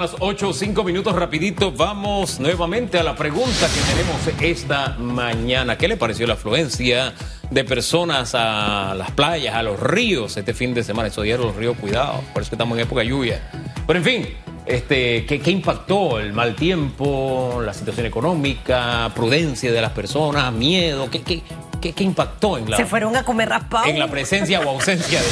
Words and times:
Las 0.00 0.14
8 0.20 0.50
o 0.50 0.52
5 0.52 0.84
minutos 0.84 1.12
rapidito, 1.12 1.72
vamos 1.72 2.38
nuevamente 2.38 3.00
a 3.00 3.02
la 3.02 3.16
pregunta 3.16 3.66
que 3.66 3.80
tenemos 3.92 4.28
esta 4.40 4.96
mañana. 4.96 5.76
¿Qué 5.76 5.88
le 5.88 5.96
pareció 5.96 6.24
la 6.28 6.34
afluencia 6.34 7.14
de 7.50 7.64
personas 7.64 8.32
a 8.36 8.94
las 8.96 9.10
playas, 9.10 9.56
a 9.56 9.64
los 9.64 9.80
ríos 9.80 10.36
este 10.36 10.54
fin 10.54 10.72
de 10.72 10.84
semana? 10.84 11.08
Eso 11.08 11.22
dieron 11.22 11.46
los 11.46 11.56
ríos, 11.56 11.76
cuidado, 11.76 12.22
por 12.32 12.42
eso 12.42 12.50
que 12.50 12.54
estamos 12.54 12.78
en 12.78 12.84
época 12.84 13.00
de 13.00 13.08
lluvia. 13.08 13.50
Pero 13.88 13.98
en 13.98 14.04
fin, 14.04 14.28
este, 14.66 15.26
¿qué, 15.26 15.40
¿qué, 15.40 15.50
impactó? 15.50 16.20
¿El 16.20 16.32
mal 16.32 16.54
tiempo, 16.54 17.60
la 17.60 17.74
situación 17.74 18.06
económica, 18.06 19.10
prudencia 19.16 19.72
de 19.72 19.82
las 19.82 19.90
personas, 19.90 20.52
miedo? 20.52 21.10
¿Qué, 21.10 21.22
qué, 21.22 21.42
qué, 21.80 21.92
qué 21.92 22.04
impactó 22.04 22.56
en 22.56 22.70
la, 22.70 22.76
Se 22.76 22.86
fueron 22.86 23.16
a 23.16 23.24
comer 23.24 23.48
raspado. 23.48 23.86
en 23.86 23.98
la 23.98 24.06
presencia 24.06 24.60
o 24.60 24.68
ausencia 24.68 25.20
de... 25.20 25.26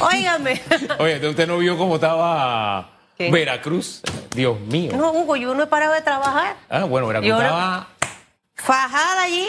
Óigame. 0.00 0.62
Oye, 0.98 1.28
¿usted 1.28 1.46
no 1.46 1.58
vio 1.58 1.76
cómo 1.76 1.96
estaba 1.96 2.97
¿Qué? 3.18 3.30
Veracruz? 3.32 4.00
Dios 4.30 4.60
mío. 4.60 4.92
No, 4.94 5.10
Hugo, 5.12 5.34
yo 5.36 5.52
no 5.54 5.64
he 5.64 5.66
parado 5.66 5.92
de 5.92 6.02
trabajar. 6.02 6.56
Ah, 6.70 6.84
bueno, 6.84 7.08
Veracruz 7.08 7.28
Yo 7.28 7.40
estaba... 7.42 7.88
Fajada 8.54 9.22
allí. 9.22 9.46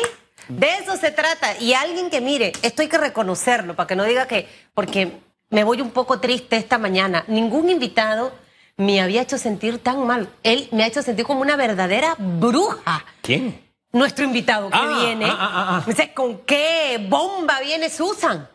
De 0.47 0.67
eso 0.77 0.97
se 0.97 1.11
trata. 1.11 1.55
Y 1.59 1.73
alguien 1.73 2.09
que 2.09 2.19
mire, 2.21 2.51
esto 2.63 2.81
hay 2.81 2.87
que 2.87 2.97
reconocerlo 2.97 3.75
para 3.75 3.85
que 3.87 3.95
no 3.95 4.03
diga 4.03 4.27
que, 4.27 4.47
porque 4.73 5.19
me 5.51 5.63
voy 5.63 5.81
un 5.81 5.91
poco 5.91 6.19
triste 6.19 6.57
esta 6.57 6.77
mañana. 6.79 7.23
Ningún 7.27 7.69
invitado 7.69 8.31
me 8.77 9.01
había 9.01 9.21
hecho 9.21 9.37
sentir 9.37 9.77
tan 9.79 10.05
mal. 10.07 10.29
Él 10.41 10.67
me 10.71 10.83
ha 10.83 10.87
hecho 10.87 11.03
sentir 11.03 11.25
como 11.25 11.41
una 11.41 11.55
verdadera 11.55 12.15
bruja. 12.17 13.05
¿Quién? 13.21 13.63
Nuestro 13.91 14.25
invitado 14.25 14.69
que 14.71 14.77
Ah, 14.77 14.97
viene. 15.03 15.25
ah, 15.25 15.37
ah, 15.39 15.65
ah. 15.77 15.83
Dice, 15.85 16.13
¿con 16.13 16.39
qué 16.39 17.05
bomba 17.07 17.59
viene 17.59 17.89
Susan? 17.89 18.47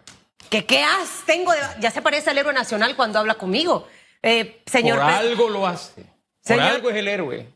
¿Que 0.51 0.65
qué 0.65 0.83
as 0.83 1.23
tengo 1.27 1.53
de... 1.53 1.59
Ya 1.81 1.91
se 1.93 2.03
parece 2.03 2.31
al 2.31 2.39
héroe 2.39 2.53
nacional 2.53 2.97
cuando 2.97 3.19
habla 3.21 3.35
conmigo. 3.35 3.87
Eh, 4.27 4.63
señor, 4.65 4.99
Por 5.01 5.11
algo 5.11 5.51
lo 5.51 5.67
hace. 5.67 6.03
Por 6.03 6.13
Señor- 6.57 6.69
algo 6.77 6.89
es 6.91 6.97
el 6.97 7.09
héroe. 7.09 7.47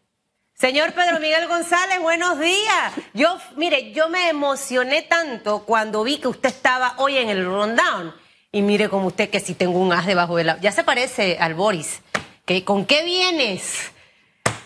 señor 0.55 0.93
Pedro 0.93 1.19
Miguel 1.19 1.49
González, 1.49 1.99
buenos 2.03 2.39
días. 2.39 2.93
Yo, 3.15 3.39
mire, 3.57 3.93
yo 3.93 4.11
me 4.11 4.29
emocioné 4.29 5.01
tanto 5.03 5.65
cuando 5.65 6.05
vi 6.05 6.19
que 6.19 6.29
usted 6.29 6.51
estaba 6.51 6.93
hoy 6.99 7.17
en 7.17 7.31
el 7.31 7.45
rundown. 7.47 8.15
Y 8.53 8.61
mire 8.61 8.89
como 8.91 9.07
usted 9.07 9.31
que 9.31 9.41
si 9.41 9.55
tengo 9.55 9.79
un 9.79 9.93
as 9.95 10.05
debajo 10.07 10.37
de 10.37 10.45
la... 10.45 10.59
Ya 10.61 10.71
se 10.73 10.85
parece 10.85 11.39
al 11.41 11.55
Boris. 11.55 12.01
¿Que, 12.45 12.65
¿Con 12.65 12.85
qué 12.85 13.03
vienes? 13.03 13.91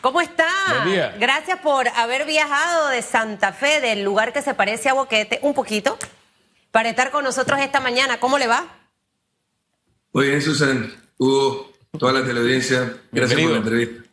¿Cómo 0.01 0.21
está? 0.21 0.49
Buen 0.83 0.85
día. 0.95 1.15
Gracias 1.21 1.61
por 1.61 1.87
haber 1.89 2.25
viajado 2.27 2.89
de 2.89 3.03
Santa 3.03 3.53
Fe, 3.53 3.81
del 3.81 4.03
lugar 4.03 4.33
que 4.33 4.43
se 4.43 4.55
parece 4.55 4.89
a 4.89 4.95
Boquete, 4.95 5.39
un 5.43 5.55
poquito, 5.55 5.97
para 6.73 6.89
estar 6.89 7.13
con 7.13 7.23
nosotros 7.23 7.61
esta 7.61 7.79
mañana. 7.79 8.19
¿Cómo 8.19 8.39
le 8.39 8.49
va? 8.49 8.67
Muy 10.13 10.27
bien, 10.29 10.43
Susan, 10.43 10.93
Hugo, 11.19 11.72
toda 11.99 12.15
la 12.15 12.25
teleaudiencia, 12.25 12.97
gracias 13.13 13.37
Bienvenido. 13.37 13.49
por 13.63 13.73
la 13.73 13.79
entrevista. 13.79 14.11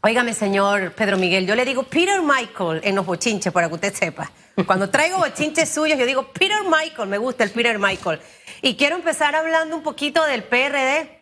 Óigame, 0.00 0.34
señor 0.34 0.92
Pedro 0.92 1.16
Miguel, 1.16 1.46
yo 1.46 1.54
le 1.54 1.64
digo 1.64 1.84
Peter 1.84 2.20
Michael 2.20 2.80
en 2.82 2.96
los 2.96 3.06
bochinches, 3.06 3.52
para 3.52 3.68
que 3.68 3.74
usted 3.74 3.94
sepa. 3.94 4.30
Cuando 4.66 4.90
traigo 4.90 5.18
bochinches 5.18 5.68
suyos, 5.74 5.98
yo 5.98 6.06
digo 6.06 6.32
Peter 6.32 6.58
Michael, 6.64 7.08
me 7.08 7.18
gusta 7.18 7.44
el 7.44 7.50
Peter 7.50 7.78
Michael. 7.78 8.18
Y 8.62 8.74
quiero 8.74 8.96
empezar 8.96 9.34
hablando 9.36 9.76
un 9.76 9.82
poquito 9.82 10.24
del 10.24 10.42
PRD, 10.42 11.20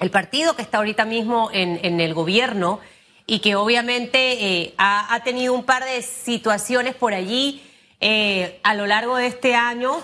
el 0.00 0.10
partido 0.10 0.54
que 0.54 0.62
está 0.62 0.78
ahorita 0.78 1.04
mismo 1.04 1.50
en, 1.52 1.80
en 1.82 2.00
el 2.00 2.14
gobierno 2.14 2.80
y 3.26 3.40
que 3.40 3.56
obviamente 3.56 4.62
eh, 4.62 4.74
ha, 4.78 5.14
ha 5.14 5.24
tenido 5.24 5.52
un 5.52 5.64
par 5.64 5.84
de 5.84 6.00
situaciones 6.02 6.94
por 6.94 7.12
allí 7.12 7.62
eh, 8.00 8.60
a 8.62 8.74
lo 8.74 8.86
largo 8.86 9.16
de 9.16 9.26
este 9.26 9.54
año, 9.54 10.00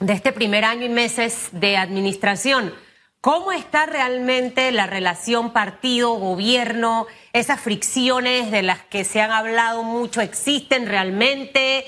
de 0.00 0.12
este 0.12 0.32
primer 0.32 0.64
año 0.64 0.84
y 0.84 0.88
meses 0.88 1.48
de 1.52 1.76
administración. 1.76 2.74
¿Cómo 3.22 3.52
está 3.52 3.86
realmente 3.86 4.72
la 4.72 4.88
relación 4.88 5.52
partido-gobierno? 5.52 7.06
¿Esas 7.32 7.60
fricciones 7.60 8.50
de 8.50 8.62
las 8.62 8.82
que 8.82 9.04
se 9.04 9.20
han 9.20 9.30
hablado 9.30 9.84
mucho 9.84 10.20
existen 10.20 10.88
realmente 10.88 11.84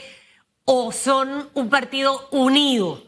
o 0.65 0.93
son 0.93 1.49
un 1.55 1.71
partido 1.71 2.29
unido? 2.31 3.03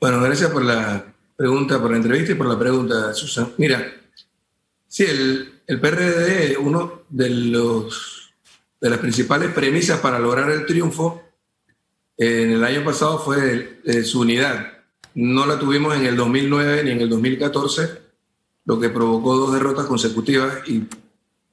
Bueno, 0.00 0.22
gracias 0.22 0.50
por 0.50 0.64
la 0.64 1.04
pregunta, 1.36 1.78
por 1.78 1.90
la 1.90 1.98
entrevista 1.98 2.32
y 2.32 2.36
por 2.36 2.46
la 2.46 2.58
pregunta, 2.58 3.12
Susan. 3.12 3.52
Mira, 3.58 3.86
sí, 4.88 5.04
el, 5.04 5.78
PRD, 5.78 6.56
uno 6.56 7.02
de 7.10 7.28
los 7.28 8.32
de 8.80 8.88
las 8.88 8.98
principales 8.98 9.52
premisas 9.52 10.00
para 10.00 10.18
lograr 10.18 10.50
el 10.50 10.64
triunfo 10.64 11.22
en 12.16 12.52
el 12.52 12.64
año 12.64 12.82
pasado 12.82 13.18
fue 13.18 13.82
su 14.04 14.22
unidad. 14.22 14.73
No 15.14 15.46
la 15.46 15.58
tuvimos 15.58 15.94
en 15.94 16.06
el 16.06 16.16
2009 16.16 16.84
ni 16.84 16.90
en 16.90 17.00
el 17.00 17.08
2014, 17.08 18.02
lo 18.64 18.80
que 18.80 18.88
provocó 18.88 19.36
dos 19.36 19.52
derrotas 19.52 19.86
consecutivas 19.86 20.68
y 20.68 20.84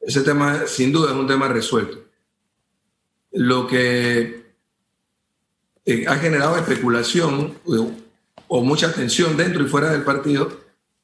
ese 0.01 0.21
tema 0.21 0.65
sin 0.65 0.91
duda 0.91 1.11
es 1.11 1.17
un 1.17 1.27
tema 1.27 1.47
resuelto. 1.47 1.99
Lo 3.31 3.67
que 3.67 4.53
eh, 5.85 6.05
ha 6.07 6.15
generado 6.15 6.57
especulación 6.57 7.53
o, 7.65 7.91
o 8.47 8.63
mucha 8.63 8.93
tensión 8.93 9.37
dentro 9.37 9.63
y 9.63 9.69
fuera 9.69 9.91
del 9.91 10.03
partido 10.03 10.59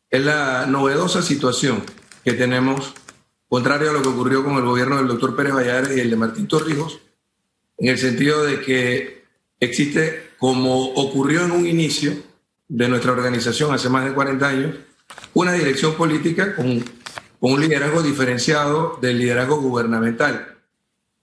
es 0.09 0.25
la 0.25 0.65
novedosa 0.65 1.21
situación 1.21 1.83
que 2.23 2.33
tenemos, 2.33 2.93
contrario 3.47 3.91
a 3.91 3.93
lo 3.93 4.01
que 4.01 4.09
ocurrió 4.09 4.43
con 4.43 4.55
el 4.55 4.65
gobierno 4.65 4.97
del 4.97 5.07
doctor 5.07 5.35
Pérez 5.35 5.53
Valladares 5.53 5.95
y 5.95 5.99
el 5.99 6.09
de 6.09 6.15
Martín 6.15 6.47
Torrijos, 6.47 6.99
en 7.77 7.89
el 7.89 7.97
sentido 7.97 8.43
de 8.43 8.61
que 8.61 9.23
existe, 9.59 10.31
como 10.37 10.93
ocurrió 10.93 11.45
en 11.45 11.51
un 11.51 11.67
inicio 11.67 12.13
de 12.69 12.87
nuestra 12.89 13.11
organización 13.11 13.73
hace 13.73 13.89
más 13.89 14.05
de 14.05 14.13
40 14.13 14.47
años, 14.47 14.75
una 15.33 15.53
dirección 15.53 15.95
política 15.95 16.55
con, 16.55 16.83
un 17.39 17.61
liderazgo 17.61 18.01
diferenciado 18.01 18.97
del 19.01 19.19
liderazgo 19.19 19.61
gubernamental. 19.61 20.57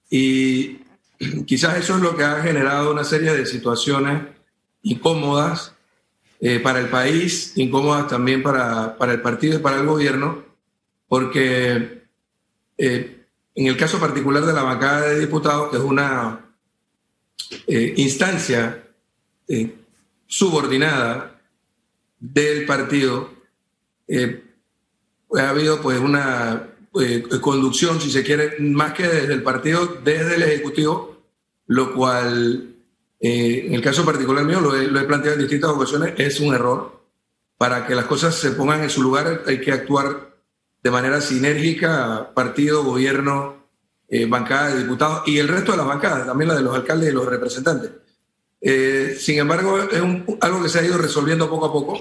Y 0.08 0.78
quizás 1.46 1.76
eso 1.78 1.96
es 1.96 2.02
lo 2.02 2.16
que 2.16 2.24
ha 2.24 2.40
generado 2.42 2.92
una 2.92 3.04
serie 3.04 3.34
de 3.34 3.46
situaciones 3.46 4.22
incómodas 4.82 5.74
eh, 6.40 6.60
para 6.60 6.78
el 6.78 6.88
país, 6.88 7.52
incómodas 7.56 8.08
también 8.08 8.42
para, 8.42 8.96
para 8.96 9.12
el 9.12 9.22
partido 9.22 9.56
y 9.56 9.62
para 9.62 9.78
el 9.80 9.86
gobierno, 9.86 10.44
porque 11.08 12.04
eh, 12.78 13.24
en 13.54 13.66
el 13.66 13.76
caso 13.76 13.98
particular 13.98 14.44
de 14.44 14.52
la 14.52 14.62
bancada 14.62 15.08
de 15.08 15.20
diputados, 15.20 15.74
es 15.74 15.80
una 15.80 16.44
eh, 17.66 17.94
instancia 17.96 18.82
subordinada 20.26 21.33
del 22.32 22.64
partido, 22.64 23.30
eh, 24.08 24.42
ha 25.36 25.50
habido 25.50 25.80
pues 25.82 25.98
una 26.00 26.70
eh, 26.98 27.22
conducción, 27.40 28.00
si 28.00 28.10
se 28.10 28.22
quiere, 28.22 28.56
más 28.60 28.94
que 28.94 29.06
desde 29.06 29.34
el 29.34 29.42
partido, 29.42 29.98
desde 30.02 30.36
el 30.36 30.42
Ejecutivo, 30.44 31.22
lo 31.66 31.92
cual, 31.94 32.76
eh, 33.20 33.64
en 33.66 33.74
el 33.74 33.82
caso 33.82 34.06
particular 34.06 34.44
mío, 34.44 34.60
lo 34.60 34.74
he, 34.74 34.86
lo 34.86 35.00
he 35.00 35.04
planteado 35.04 35.34
en 35.34 35.42
distintas 35.42 35.70
ocasiones, 35.70 36.14
es 36.16 36.40
un 36.40 36.54
error. 36.54 37.04
Para 37.58 37.86
que 37.86 37.94
las 37.94 38.06
cosas 38.06 38.34
se 38.34 38.52
pongan 38.52 38.82
en 38.82 38.90
su 38.90 39.02
lugar 39.02 39.42
hay 39.46 39.60
que 39.60 39.72
actuar 39.72 40.34
de 40.82 40.90
manera 40.90 41.20
sinérgica, 41.20 42.32
partido, 42.34 42.84
gobierno, 42.84 43.64
bancada 44.28 44.68
de 44.68 44.82
diputados 44.82 45.22
y 45.26 45.38
el 45.38 45.48
resto 45.48 45.72
de 45.72 45.78
las 45.78 45.86
bancadas, 45.86 46.26
también 46.26 46.48
la 46.48 46.54
de 46.56 46.62
los 46.62 46.74
alcaldes 46.74 47.10
y 47.10 47.12
los 47.12 47.26
representantes. 47.26 47.90
Eh, 48.66 49.16
sin 49.20 49.38
embargo, 49.38 49.78
es 49.82 50.00
un- 50.00 50.38
algo 50.40 50.62
que 50.62 50.70
se 50.70 50.78
ha 50.78 50.82
ido 50.84 50.96
resolviendo 50.96 51.50
poco 51.50 51.66
a 51.66 51.72
poco. 51.72 52.00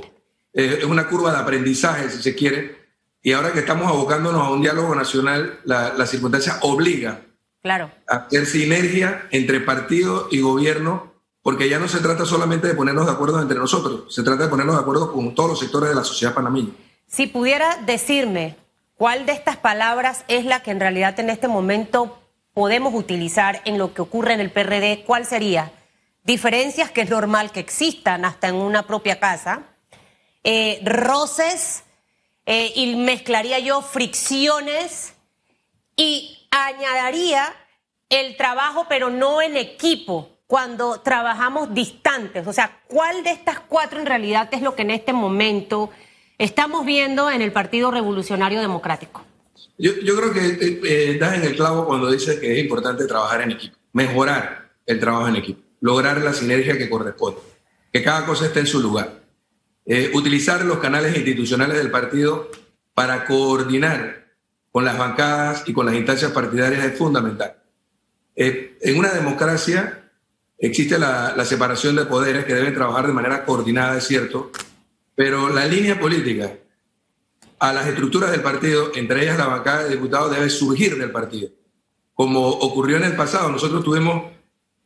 Eh, 0.53 0.77
es 0.79 0.85
una 0.85 1.07
curva 1.09 1.31
de 1.33 1.39
aprendizaje, 1.39 2.09
si 2.09 2.23
se 2.23 2.33
quiere. 2.35 2.77
Y 3.21 3.33
ahora 3.33 3.51
que 3.51 3.59
estamos 3.59 3.87
abocándonos 3.87 4.41
a 4.41 4.49
un 4.49 4.61
diálogo 4.61 4.95
nacional, 4.95 5.59
la, 5.65 5.93
la 5.93 6.05
circunstancia 6.05 6.59
obliga 6.61 7.21
Claro. 7.61 7.91
a 8.07 8.15
hacer 8.15 8.45
sinergia 8.45 9.27
entre 9.31 9.59
partido 9.59 10.27
y 10.31 10.39
gobierno, 10.41 11.13
porque 11.41 11.67
ya 11.69 11.79
no 11.79 11.89
se 11.89 11.99
trata 11.99 12.25
solamente 12.25 12.67
de 12.67 12.73
ponernos 12.75 13.05
de 13.07 13.11
acuerdo 13.11 13.41
entre 13.41 13.57
nosotros, 13.57 14.13
se 14.13 14.23
trata 14.23 14.43
de 14.43 14.49
ponernos 14.49 14.75
de 14.75 14.81
acuerdo 14.81 15.11
con 15.11 15.35
todos 15.35 15.49
los 15.51 15.59
sectores 15.59 15.89
de 15.89 15.95
la 15.95 16.03
sociedad 16.05 16.33
panameña. 16.33 16.69
Si 17.07 17.27
pudiera 17.27 17.77
decirme 17.85 18.55
cuál 18.95 19.25
de 19.25 19.33
estas 19.33 19.57
palabras 19.57 20.23
es 20.29 20.45
la 20.45 20.61
que 20.63 20.71
en 20.71 20.79
realidad 20.79 21.19
en 21.19 21.29
este 21.29 21.47
momento 21.49 22.19
podemos 22.53 22.93
utilizar 22.93 23.61
en 23.65 23.77
lo 23.77 23.93
que 23.93 24.01
ocurre 24.01 24.33
en 24.33 24.39
el 24.39 24.51
PRD, 24.51 25.03
¿cuál 25.05 25.25
sería? 25.25 25.71
Diferencias 26.23 26.91
que 26.91 27.01
es 27.01 27.09
normal 27.09 27.51
que 27.51 27.59
existan 27.59 28.25
hasta 28.25 28.47
en 28.47 28.55
una 28.55 28.87
propia 28.87 29.19
casa, 29.19 29.63
eh, 30.43 30.81
roces, 30.85 31.83
eh, 32.45 32.73
y 32.75 32.95
mezclaría 32.95 33.59
yo 33.59 33.81
fricciones 33.81 35.13
y 35.95 36.47
añadiría 36.51 37.53
el 38.09 38.35
trabajo, 38.35 38.85
pero 38.89 39.09
no 39.09 39.41
en 39.41 39.55
equipo, 39.55 40.29
cuando 40.45 40.99
trabajamos 40.99 41.73
distantes. 41.73 42.45
O 42.45 42.53
sea, 42.53 42.81
¿cuál 42.87 43.23
de 43.23 43.31
estas 43.31 43.59
cuatro 43.61 43.99
en 43.99 44.05
realidad 44.05 44.49
es 44.51 44.61
lo 44.61 44.75
que 44.75 44.83
en 44.83 44.91
este 44.91 45.13
momento 45.13 45.89
estamos 46.37 46.85
viendo 46.85 47.31
en 47.31 47.41
el 47.41 47.51
Partido 47.51 47.91
Revolucionario 47.91 48.59
Democrático? 48.59 49.25
Yo, 49.77 49.93
creo 50.15 50.33
que 50.33 50.45
eh, 50.45 50.81
eh, 50.83 51.17
das 51.19 51.35
en 51.35 51.43
el 51.43 51.55
clavo 51.55 51.85
cuando 51.85 52.11
dices 52.11 52.39
que 52.39 52.53
es 52.53 52.59
importante 52.59 53.05
trabajar 53.05 53.41
en 53.41 53.51
equipo, 53.51 53.77
mejorar 53.93 54.73
el 54.85 54.99
trabajo 54.99 55.27
en 55.29 55.37
equipo, 55.37 55.61
lograr 55.83 56.21
la 56.21 56.33
sinergia 56.33 56.77
que 56.77 56.89
corresponde, 56.89 57.41
que 57.91 58.01
cada 58.01 58.25
cosa 58.25 58.45
esté 58.45 58.61
en 58.61 58.67
su 58.67 58.79
lugar. 58.79 59.19
Eh, 59.85 60.11
utilizar 60.13 60.63
los 60.63 60.79
canales 60.79 61.13
institucionales 61.13 61.77
del 61.77 61.91
partido 61.91 62.49
para 62.93 63.25
coordinar 63.25 64.31
con 64.71 64.85
las 64.85 64.97
bancadas 64.97 65.63
y 65.67 65.73
con 65.73 65.85
las 65.85 65.95
instancias 65.95 66.31
partidarias 66.31 66.85
es 66.85 66.97
fundamental. 66.97 67.57
Eh, 68.33 68.77
en 68.79 68.97
una 68.97 69.11
democracia 69.11 70.09
existe 70.57 70.97
la, 70.97 71.33
la, 71.35 71.43
separación 71.43 71.97
de 71.97 72.05
poderes 72.05 72.45
que 72.45 72.55
deben 72.55 72.73
trabajar 72.73 73.05
de 73.05 73.13
manera 73.13 73.43
coordinada, 73.43 73.97
es 73.97 74.07
cierto, 74.07 74.51
pero 75.15 75.49
la 75.49 75.65
línea 75.65 75.99
política 75.99 76.49
a 77.59 77.73
las 77.73 77.87
estructuras 77.87 78.31
del 78.31 78.41
partido, 78.41 78.93
entre 78.95 79.23
ellas 79.23 79.37
la 79.37 79.47
bancada 79.47 79.83
de 79.83 79.89
diputados, 79.89 80.31
debe 80.31 80.49
surgir 80.49 80.97
del 80.97 81.11
partido. 81.11 81.49
Como 82.13 82.47
ocurrió 82.47 82.95
en 82.95 83.03
el 83.03 83.17
pasado, 83.17 83.49
nosotros 83.49 83.83
tuvimos, 83.83 84.31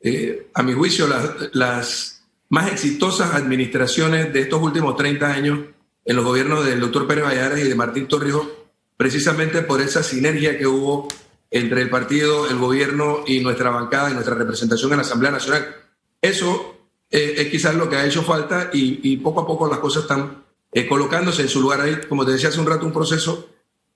eh, 0.01 0.49
a 0.53 0.63
mi 0.63 0.73
juicio, 0.73 1.07
las, 1.53 2.23
más 2.49 2.71
exitosas 2.71 3.33
administraciones 3.33 4.31
de 4.31 4.41
estos 4.41 4.61
últimos 4.61 4.95
30 4.95 5.33
años 5.33 5.59
en 6.05 6.15
los 6.15 6.23
gobiernos 6.23 6.65
del 6.65 6.79
doctor 6.79 7.05
Pérez 7.05 7.25
Valladares 7.25 7.65
y 7.65 7.67
de 7.67 7.75
Martín 7.75 8.07
Torrijos, 8.07 8.47
precisamente 8.95 9.61
por 9.63 9.81
esa 9.81 10.01
sinergia 10.01 10.57
que 10.57 10.65
hubo 10.65 11.07
entre 11.51 11.81
el 11.81 11.89
partido, 11.89 12.49
el 12.49 12.57
gobierno 12.57 13.23
y 13.25 13.41
nuestra 13.41 13.69
bancada 13.69 14.11
y 14.11 14.13
nuestra 14.13 14.35
representación 14.35 14.91
en 14.91 14.97
la 14.97 15.03
Asamblea 15.03 15.31
Nacional. 15.31 15.75
Eso 16.21 16.77
eh, 17.09 17.35
es 17.37 17.47
quizás 17.49 17.75
lo 17.75 17.89
que 17.89 17.97
ha 17.97 18.05
hecho 18.05 18.23
falta 18.23 18.69
y, 18.71 19.17
poco 19.17 19.41
a 19.41 19.47
poco 19.47 19.67
las 19.67 19.79
cosas 19.79 20.03
están 20.03 20.43
eh, 20.71 20.87
colocándose 20.87 21.41
en 21.41 21.49
su 21.49 21.61
lugar 21.61 21.81
ahí. 21.81 21.99
Como 22.07 22.25
te 22.25 22.31
decía 22.31 22.49
hace 22.49 22.59
un 22.59 22.67
rato, 22.67 22.85
un 22.85 22.93
proceso 22.93 23.49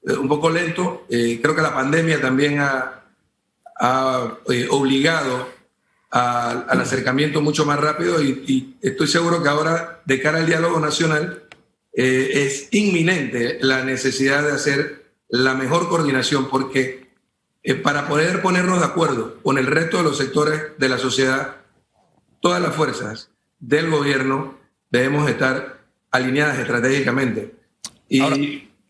un 0.03 0.27
poco 0.27 0.49
lento. 0.49 1.05
Creo 1.07 1.55
que 1.55 1.61
la 1.61 1.73
pandemia 1.73 2.19
también 2.19 2.59
ha, 2.59 2.97
obligado 4.69 5.60
a, 6.11 6.49
al 6.67 6.81
acercamiento 6.81 7.41
mucho 7.41 7.65
más 7.65 7.79
rápido 7.79 8.21
y, 8.21 8.43
y, 8.47 8.77
estoy 8.81 9.07
seguro 9.07 9.41
que 9.41 9.49
ahora, 9.49 10.01
de 10.05 10.21
cara 10.21 10.39
al 10.39 10.45
diálogo 10.45 10.79
nacional, 10.79 11.43
eh, 11.93 12.45
es 12.45 12.67
inminente 12.71 13.57
la 13.61 13.83
necesidad 13.83 14.43
de 14.43 14.51
hacer 14.51 15.11
la 15.29 15.55
mejor 15.55 15.87
coordinación 15.89 16.49
porque 16.49 17.09
eh, 17.63 17.75
para 17.75 18.07
poder 18.07 18.41
ponernos 18.41 18.79
de 18.79 18.85
acuerdo 18.85 19.37
con 19.41 19.57
el 19.57 19.67
resto 19.67 19.97
de 19.97 20.03
los 20.03 20.17
sectores 20.17 20.61
de 20.77 20.89
la 20.89 20.97
sociedad, 20.97 21.57
todas 22.41 22.61
las 22.61 22.75
fuerzas 22.75 23.31
del 23.59 23.89
gobierno 23.89 24.57
debemos 24.89 25.29
estar 25.29 25.81
alineadas 26.11 26.59
estratégicamente. 26.59 27.55
Y 28.09 28.19
Ahora, 28.19 28.37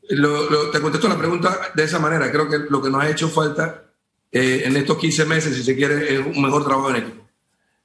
lo, 0.09 0.50
lo, 0.50 0.71
te 0.71 0.81
contesto 0.81 1.07
la 1.07 1.17
pregunta 1.17 1.71
de 1.75 1.83
esa 1.83 2.00
manera. 2.00 2.31
Creo 2.31 2.50
que 2.50 2.57
lo 2.57 2.81
que 2.81 2.89
nos 2.89 3.03
ha 3.03 3.09
hecho 3.09 3.29
falta 3.29 3.90
eh, 4.31 4.63
en 4.66 4.78
estos 4.78 4.98
15 4.98 5.25
meses, 5.25 5.56
si 5.56 5.63
se 5.63 5.75
quiere, 5.75 6.19
un 6.19 6.42
mejor 6.42 6.66
trabajo 6.66 6.89
en 6.92 6.95
equipo. 6.98 7.24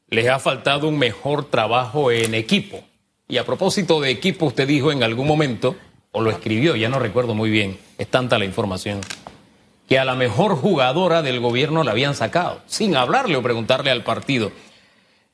Les 0.09 0.29
ha 0.29 0.39
faltado 0.39 0.89
un 0.89 0.99
mejor 0.99 1.51
trabajo 1.51 2.13
en 2.13 2.35
equipo. 2.35 2.85
Y 3.29 3.39
a 3.39 3.45
propósito 3.45 4.01
de 4.01 4.11
equipo, 4.11 4.47
usted 4.47 4.69
dijo 4.69 4.93
en 4.93 5.03
algún 5.03 5.27
momento, 5.27 5.75
o 6.13 6.21
lo 6.21 6.31
escribió, 6.31 6.77
ya 6.77 6.89
no 6.89 7.01
recuerdo 7.01 7.35
muy 7.35 7.51
bien, 7.51 7.77
es 7.99 8.07
tanta 8.09 8.39
la 8.39 8.45
información, 8.45 9.01
que 9.89 9.99
a 9.99 10.05
la 10.05 10.15
mejor 10.15 10.55
jugadora 10.55 11.23
del 11.23 11.41
gobierno 11.41 11.83
la 11.83 11.91
habían 11.91 12.15
sacado, 12.15 12.63
sin 12.67 12.95
hablarle 12.95 13.37
o 13.37 13.43
preguntarle 13.43 13.91
al 13.91 14.05
partido. 14.05 14.53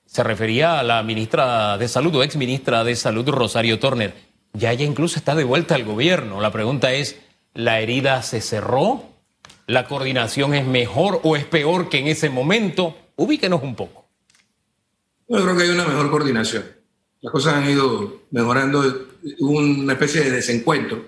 Se 0.06 0.22
refería 0.22 0.78
a 0.78 0.82
la 0.82 1.02
ministra 1.02 1.76
de 1.76 1.88
Salud 1.88 2.16
o 2.16 2.22
ex 2.22 2.36
ministra 2.36 2.82
de 2.84 2.96
Salud, 2.96 3.28
Rosario 3.28 3.78
Turner. 3.78 4.14
Ya 4.54 4.72
ella 4.72 4.84
incluso 4.84 5.18
está 5.18 5.34
de 5.34 5.44
vuelta 5.44 5.74
al 5.74 5.84
gobierno. 5.84 6.40
La 6.40 6.50
pregunta 6.50 6.92
es, 6.92 7.18
¿la 7.54 7.80
herida 7.80 8.22
se 8.22 8.40
cerró? 8.40 9.11
¿La 9.66 9.86
coordinación 9.86 10.54
es 10.54 10.66
mejor 10.66 11.20
o 11.22 11.36
es 11.36 11.44
peor 11.44 11.88
que 11.88 11.98
en 11.98 12.08
ese 12.08 12.30
momento? 12.30 12.96
Ubíquenos 13.16 13.62
un 13.62 13.74
poco. 13.76 14.06
Yo 15.28 15.42
creo 15.42 15.56
que 15.56 15.62
hay 15.62 15.70
una 15.70 15.84
mejor 15.84 16.10
coordinación 16.10 16.82
las 17.22 17.32
cosas 17.32 17.54
han 17.54 17.70
ido 17.70 18.22
mejorando, 18.32 18.80
hubo 19.38 19.58
una 19.58 19.92
especie 19.92 20.22
de 20.22 20.30
desencuentro 20.32 21.04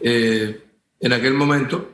eh, 0.00 0.60
en 0.98 1.12
aquel 1.12 1.34
momento, 1.34 1.88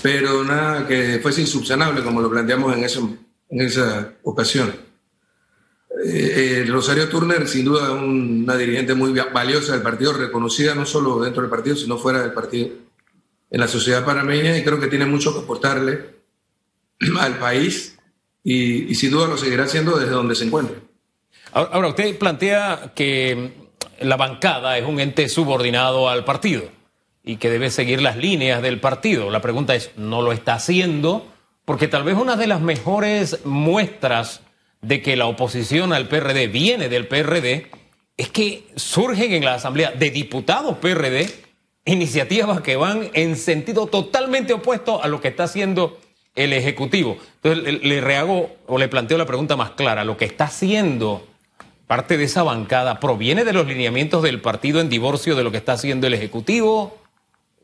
pero 0.00 0.44
nada 0.44 0.86
que 0.86 1.18
fuese 1.20 1.40
insubsanable 1.40 2.04
como 2.04 2.22
lo 2.22 2.30
planteamos 2.30 2.76
en, 2.76 3.60
esa 3.60 4.12
ocasión. 4.22 4.72
Eh, 6.04 6.62
eh, 6.64 6.70
Rosario 6.70 7.08
Turner, 7.08 7.48
sin 7.48 7.64
duda, 7.64 7.90
una 7.90 8.56
dirigente 8.56 8.94
muy 8.94 9.12
valiosa 9.12 9.72
del 9.72 9.82
partido, 9.82 10.12
reconocida 10.12 10.74
no 10.76 10.86
solo 10.86 11.20
dentro 11.20 11.42
del 11.42 11.50
partido, 11.50 11.74
sino 11.74 11.98
fuera 11.98 12.22
del 12.22 12.32
partido, 12.32 12.68
en 13.50 13.60
la 13.60 13.68
sociedad 13.68 14.04
panameña, 14.04 14.56
y 14.56 14.64
creo 14.64 14.80
que 14.80 14.88
tiene 14.88 15.06
mucho 15.06 15.32
que 15.32 15.40
aportarle 15.40 16.16
al 17.20 17.38
país, 17.38 17.98
y, 18.42 18.90
y 18.90 18.94
sin 18.94 19.10
duda 19.10 19.28
lo 19.28 19.36
seguirá 19.36 19.64
haciendo 19.64 19.98
desde 19.98 20.12
donde 20.12 20.34
se 20.34 20.44
encuentre. 20.44 20.76
Ahora, 21.52 21.88
usted 21.88 22.18
plantea 22.18 22.92
que 22.94 23.52
la 24.00 24.16
bancada 24.16 24.76
es 24.78 24.84
un 24.84 25.00
ente 25.00 25.28
subordinado 25.28 26.08
al 26.08 26.24
partido 26.24 26.64
y 27.24 27.36
que 27.36 27.50
debe 27.50 27.70
seguir 27.70 28.02
las 28.02 28.16
líneas 28.16 28.62
del 28.62 28.78
partido. 28.80 29.30
La 29.30 29.40
pregunta 29.40 29.74
es, 29.74 29.90
¿no 29.96 30.22
lo 30.22 30.32
está 30.32 30.54
haciendo? 30.54 31.26
Porque 31.64 31.88
tal 31.88 32.04
vez 32.04 32.16
una 32.16 32.36
de 32.36 32.46
las 32.46 32.60
mejores 32.60 33.44
muestras 33.44 34.42
de 34.82 35.02
que 35.02 35.16
la 35.16 35.26
oposición 35.26 35.92
al 35.92 36.08
PRD 36.08 36.46
viene 36.46 36.88
del 36.88 37.08
PRD 37.08 37.70
es 38.16 38.28
que 38.30 38.66
surgen 38.76 39.32
en 39.32 39.44
la 39.44 39.54
Asamblea 39.54 39.90
de 39.90 40.10
Diputados 40.10 40.78
PRD 40.78 41.28
iniciativas 41.86 42.60
que 42.60 42.76
van 42.76 43.08
en 43.14 43.36
sentido 43.36 43.86
totalmente 43.86 44.52
opuesto 44.52 45.02
a 45.02 45.08
lo 45.08 45.20
que 45.20 45.28
está 45.28 45.44
haciendo 45.44 45.98
el 46.34 46.52
Ejecutivo. 46.52 47.16
Entonces 47.42 47.82
le, 47.82 48.00
rehago 48.00 48.54
o 48.66 48.78
le 48.78 48.88
planteo 48.88 49.16
la 49.16 49.26
pregunta 49.26 49.56
más 49.56 49.70
clara. 49.70 50.04
Lo 50.04 50.16
que 50.16 50.26
está 50.26 50.44
haciendo 50.44 51.26
parte 51.86 52.18
de 52.18 52.24
esa 52.24 52.42
bancada 52.42 53.00
proviene 53.00 53.44
de 53.44 53.52
los 53.52 53.66
lineamientos 53.66 54.22
del 54.22 54.40
partido 54.40 54.80
en 54.80 54.88
divorcio 54.88 55.34
de 55.36 55.44
lo 55.44 55.50
que 55.50 55.56
está 55.56 55.72
haciendo 55.72 56.06
el 56.06 56.14
Ejecutivo. 56.14 56.98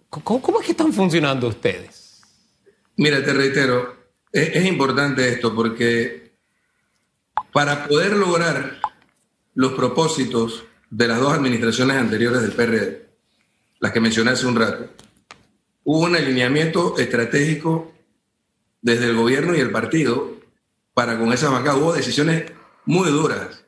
¿Cómo, 0.08 0.60
es 0.60 0.66
que 0.66 0.72
están 0.72 0.92
funcionando 0.92 1.48
ustedes? 1.48 2.22
Mira, 2.96 3.24
te 3.24 3.32
reitero, 3.32 3.96
es, 4.30 4.64
importante 4.64 5.28
esto 5.28 5.54
porque 5.54 6.32
para 7.52 7.86
poder 7.86 8.12
lograr 8.12 8.80
los 9.54 9.72
propósitos 9.72 10.64
de 10.90 11.08
las 11.08 11.18
dos 11.18 11.32
administraciones 11.32 11.96
anteriores 11.96 12.42
del 12.42 12.52
PRD, 12.52 13.11
las 13.82 13.90
que 13.90 14.00
mencioné 14.00 14.30
hace 14.30 14.46
un 14.46 14.54
rato, 14.54 14.86
hubo 15.82 16.04
un 16.04 16.14
alineamiento 16.14 16.96
estratégico 16.98 17.92
desde 18.80 19.06
el 19.06 19.16
gobierno 19.16 19.56
y 19.56 19.60
el 19.60 19.72
partido 19.72 20.36
para 20.94 21.18
con 21.18 21.32
esa 21.32 21.50
bancada. 21.50 21.76
Hubo 21.76 21.92
decisiones 21.92 22.44
muy 22.84 23.10
duras 23.10 23.64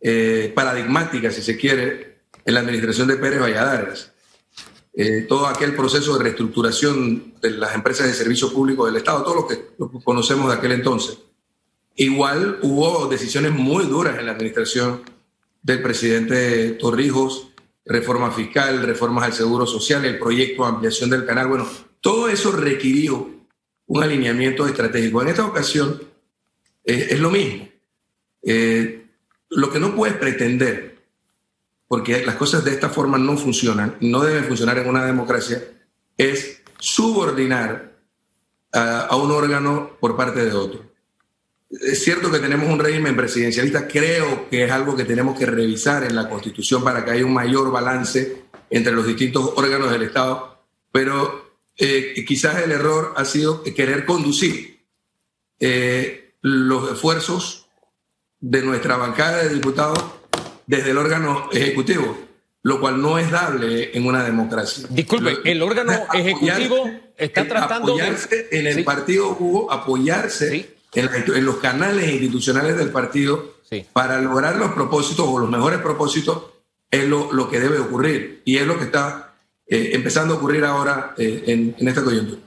eh, 0.00 0.52
paradigmática, 0.54 1.32
si 1.32 1.42
se 1.42 1.56
quiere, 1.56 2.20
en 2.44 2.54
la 2.54 2.60
administración 2.60 3.08
de 3.08 3.16
Pérez 3.16 3.40
Valladares. 3.40 4.12
Eh, 4.94 5.26
todo 5.28 5.48
aquel 5.48 5.74
proceso 5.74 6.16
de 6.16 6.22
reestructuración 6.22 7.34
de 7.42 7.50
las 7.50 7.74
empresas 7.74 8.06
de 8.06 8.14
servicio 8.14 8.52
público 8.52 8.86
del 8.86 8.96
Estado, 8.96 9.24
todo 9.24 9.34
lo 9.34 9.48
lo 9.76 9.90
que 9.90 10.04
conocemos 10.04 10.48
de 10.48 10.54
aquel 10.54 10.70
entonces. 10.70 11.18
Igual 11.96 12.60
hubo 12.62 13.08
decisiones 13.08 13.50
muy 13.50 13.86
duras 13.86 14.20
en 14.20 14.26
la 14.26 14.32
administración 14.32 15.02
del 15.62 15.82
presidente 15.82 16.70
Torrijos, 16.72 17.47
reforma 17.88 18.30
fiscal, 18.30 18.82
reformas 18.82 19.24
al 19.24 19.32
seguro 19.32 19.66
social, 19.66 20.04
el 20.04 20.18
proyecto 20.18 20.62
de 20.62 20.68
ampliación 20.68 21.08
del 21.08 21.24
canal. 21.24 21.48
Bueno, 21.48 21.66
todo 22.00 22.28
eso 22.28 22.52
requirió 22.52 23.30
un 23.86 24.02
alineamiento 24.02 24.66
estratégico. 24.66 25.22
En 25.22 25.28
esta 25.28 25.46
ocasión 25.46 26.00
eh, 26.84 27.08
es 27.10 27.18
lo 27.18 27.30
mismo. 27.30 27.66
Eh, 28.42 29.06
lo 29.48 29.70
que 29.70 29.80
no 29.80 29.94
puedes 29.96 30.16
pretender, 30.16 30.98
porque 31.88 32.24
las 32.24 32.36
cosas 32.36 32.62
de 32.64 32.72
esta 32.72 32.90
forma 32.90 33.16
no 33.16 33.38
funcionan, 33.38 33.96
no 34.00 34.22
deben 34.22 34.44
funcionar 34.44 34.78
en 34.78 34.88
una 34.88 35.06
democracia, 35.06 35.64
es 36.18 36.60
subordinar 36.78 37.96
a, 38.70 39.06
a 39.06 39.16
un 39.16 39.30
órgano 39.30 39.96
por 39.98 40.14
parte 40.14 40.44
de 40.44 40.52
otro. 40.52 40.87
Es 41.70 42.02
cierto 42.02 42.30
que 42.30 42.38
tenemos 42.38 42.68
un 42.70 42.78
régimen 42.78 43.14
presidencialista, 43.14 43.86
creo 43.86 44.48
que 44.48 44.64
es 44.64 44.70
algo 44.70 44.96
que 44.96 45.04
tenemos 45.04 45.38
que 45.38 45.44
revisar 45.44 46.04
en 46.04 46.16
la 46.16 46.28
Constitución 46.28 46.82
para 46.82 47.04
que 47.04 47.10
haya 47.10 47.26
un 47.26 47.34
mayor 47.34 47.70
balance 47.70 48.44
entre 48.70 48.92
los 48.92 49.06
distintos 49.06 49.52
órganos 49.54 49.90
del 49.90 50.02
Estado, 50.02 50.62
pero 50.90 51.52
eh, 51.76 52.24
quizás 52.26 52.62
el 52.62 52.72
error 52.72 53.12
ha 53.16 53.24
sido 53.26 53.62
querer 53.62 54.06
conducir 54.06 54.80
eh, 55.60 56.32
los 56.40 56.90
esfuerzos 56.92 57.68
de 58.40 58.62
nuestra 58.62 58.96
bancada 58.96 59.44
de 59.44 59.50
diputados 59.50 59.98
desde 60.66 60.92
el 60.92 60.98
órgano 60.98 61.50
ejecutivo, 61.52 62.16
lo 62.62 62.80
cual 62.80 63.02
no 63.02 63.18
es 63.18 63.30
dable 63.30 63.90
en 63.96 64.06
una 64.06 64.24
democracia. 64.24 64.86
Disculpe, 64.88 65.32
lo, 65.32 65.44
el 65.44 65.62
órgano 65.62 65.92
ejecutivo 66.14 66.90
está 67.16 67.46
tratando 67.46 67.94
de... 67.94 68.48
En 68.52 68.66
el 68.66 68.74
sí. 68.76 68.82
partido 68.84 69.70
apoyarse 69.70 70.50
sí. 70.50 70.66
En, 70.94 71.08
en, 71.34 71.44
los 71.44 71.56
canales 71.56 72.10
institucionales 72.10 72.76
del 72.76 72.90
partido 72.90 73.54
sí. 73.68 73.84
para 73.92 74.20
lograr 74.20 74.56
los 74.56 74.72
propósitos 74.72 75.26
o 75.28 75.38
los 75.38 75.50
mejores 75.50 75.80
propósitos 75.80 76.44
es 76.90 77.04
lo, 77.04 77.32
lo 77.32 77.50
que 77.50 77.60
debe 77.60 77.78
ocurrir 77.78 78.42
y 78.44 78.56
es 78.56 78.66
lo 78.66 78.78
que 78.78 78.84
está 78.84 79.34
eh, 79.66 79.90
empezando 79.92 80.34
a 80.34 80.36
ocurrir 80.38 80.64
ahora 80.64 81.14
eh, 81.18 81.44
en, 81.46 81.76
en 81.78 81.88
esta 81.88 82.02
coyuntura 82.02 82.40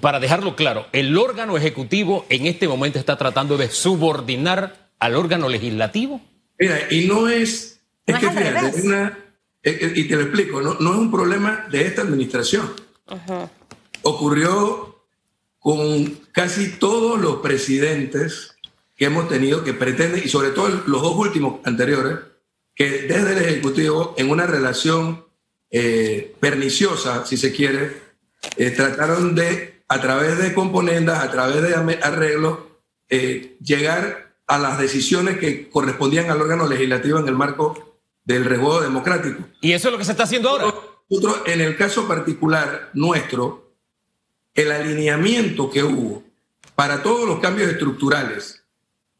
para 0.00 0.20
dejarlo 0.20 0.54
claro, 0.56 0.86
el 0.92 1.16
órgano 1.16 1.56
ejecutivo 1.56 2.26
en 2.28 2.46
este 2.46 2.68
momento 2.68 2.98
está 2.98 3.16
tratando 3.16 3.56
de 3.56 3.70
subordinar 3.70 4.90
al 4.98 5.16
órgano 5.16 5.48
legislativo. 5.48 6.20
Mira, 6.58 6.78
y 6.90 7.06
no 7.06 7.28
es, 7.28 7.80
es 8.06 8.14
no 8.14 8.20
que 8.20 8.30
fíjate, 8.30 8.58
hay 8.58 8.80
una, 8.82 9.18
y 9.64 10.04
te 10.04 10.16
lo 10.16 10.22
explico, 10.22 10.60
no, 10.60 10.74
no, 10.74 10.92
es 10.92 10.98
un 10.98 11.10
problema 11.10 11.66
de 11.70 11.86
esta 11.86 12.02
administración. 12.02 12.72
Ocurrió 14.02 14.91
con 15.62 16.18
casi 16.32 16.72
todos 16.72 17.20
los 17.20 17.36
presidentes 17.36 18.56
que 18.96 19.04
hemos 19.04 19.28
tenido 19.28 19.62
que 19.62 19.72
pretenden, 19.72 20.22
y 20.24 20.28
sobre 20.28 20.50
todo 20.50 20.68
los 20.86 21.02
dos 21.02 21.14
últimos 21.14 21.60
anteriores, 21.64 22.18
que 22.74 23.02
desde 23.02 23.32
el 23.32 23.38
Ejecutivo, 23.38 24.14
en 24.18 24.30
una 24.30 24.44
relación 24.44 25.24
eh, 25.70 26.34
perniciosa, 26.40 27.24
si 27.26 27.36
se 27.36 27.52
quiere, 27.52 27.96
eh, 28.56 28.70
trataron 28.70 29.36
de, 29.36 29.84
a 29.86 30.00
través 30.00 30.38
de 30.38 30.52
componendas, 30.52 31.22
a 31.22 31.30
través 31.30 31.62
de 31.62 31.74
arreglos, 32.02 32.58
eh, 33.08 33.56
llegar 33.60 34.34
a 34.48 34.58
las 34.58 34.80
decisiones 34.80 35.38
que 35.38 35.70
correspondían 35.70 36.28
al 36.28 36.40
órgano 36.40 36.66
legislativo 36.66 37.20
en 37.20 37.28
el 37.28 37.36
marco 37.36 38.00
del 38.24 38.44
revuelo 38.44 38.80
democrático. 38.80 39.44
¿Y 39.60 39.72
eso 39.72 39.88
es 39.88 39.92
lo 39.92 39.98
que 39.98 40.04
se 40.04 40.10
está 40.10 40.24
haciendo 40.24 40.48
ahora? 40.48 40.74
Nosotros, 41.08 41.42
en 41.46 41.60
el 41.60 41.76
caso 41.76 42.08
particular 42.08 42.90
nuestro, 42.94 43.71
el 44.54 44.72
alineamiento 44.72 45.70
que 45.70 45.82
hubo 45.82 46.22
para 46.74 47.02
todos 47.02 47.26
los 47.28 47.40
cambios 47.40 47.70
estructurales 47.70 48.64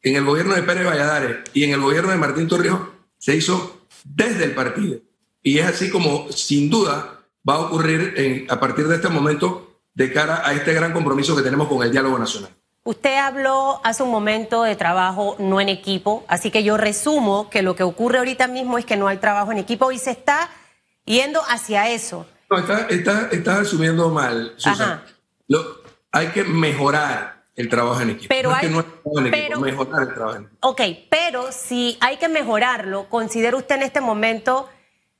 en 0.02 0.16
el 0.16 0.24
gobierno 0.24 0.54
de 0.54 0.62
Pérez 0.62 0.86
Valladares 0.86 1.38
y 1.52 1.64
en 1.64 1.70
el 1.70 1.80
gobierno 1.80 2.10
de 2.10 2.18
Martín 2.18 2.48
Torrijos 2.48 2.80
se 3.18 3.36
hizo 3.36 3.86
desde 4.04 4.44
el 4.44 4.54
partido. 4.54 4.98
Y 5.42 5.58
es 5.58 5.66
así 5.66 5.90
como, 5.90 6.30
sin 6.30 6.70
duda, 6.70 7.20
va 7.48 7.54
a 7.54 7.60
ocurrir 7.60 8.46
a 8.48 8.60
partir 8.60 8.86
de 8.88 8.96
este 8.96 9.08
momento 9.08 9.80
de 9.94 10.12
cara 10.12 10.46
a 10.46 10.54
este 10.54 10.72
gran 10.72 10.92
compromiso 10.92 11.36
que 11.36 11.42
tenemos 11.42 11.68
con 11.68 11.82
el 11.82 11.92
diálogo 11.92 12.18
nacional. 12.18 12.50
Usted 12.84 13.16
habló 13.16 13.80
hace 13.84 14.02
un 14.02 14.10
momento 14.10 14.64
de 14.64 14.74
trabajo 14.74 15.36
no 15.38 15.60
en 15.60 15.68
equipo, 15.68 16.24
así 16.26 16.50
que 16.50 16.64
yo 16.64 16.76
resumo 16.76 17.48
que 17.48 17.62
lo 17.62 17.76
que 17.76 17.84
ocurre 17.84 18.18
ahorita 18.18 18.48
mismo 18.48 18.76
es 18.76 18.84
que 18.84 18.96
no 18.96 19.06
hay 19.06 19.18
trabajo 19.18 19.52
en 19.52 19.58
equipo 19.58 19.92
y 19.92 19.98
se 19.98 20.10
está 20.10 20.50
yendo 21.04 21.40
hacia 21.48 21.88
eso. 21.90 22.26
No, 22.50 22.58
está, 22.58 23.28
está, 23.30 23.60
asumiendo 23.60 24.10
mal, 24.10 24.54
Lo, 25.52 25.82
hay 26.10 26.28
que 26.28 26.44
mejorar 26.44 27.44
el 27.54 27.68
trabajo 27.68 28.00
en 28.00 28.10
equipo. 28.10 28.28
Pero 28.28 28.52
hay, 28.52 28.60
que 28.60 29.56
mejorar 29.58 30.02
el 30.02 30.14
trabajo 30.14 30.36
en 30.36 30.44
equipo. 30.44 30.68
Ok, 30.68 30.80
pero 31.10 31.52
si 31.52 31.98
hay 32.00 32.16
que 32.16 32.28
mejorarlo, 32.28 33.08
¿considera 33.08 33.56
usted 33.56 33.76
en 33.76 33.82
este 33.82 34.00
momento 34.00 34.68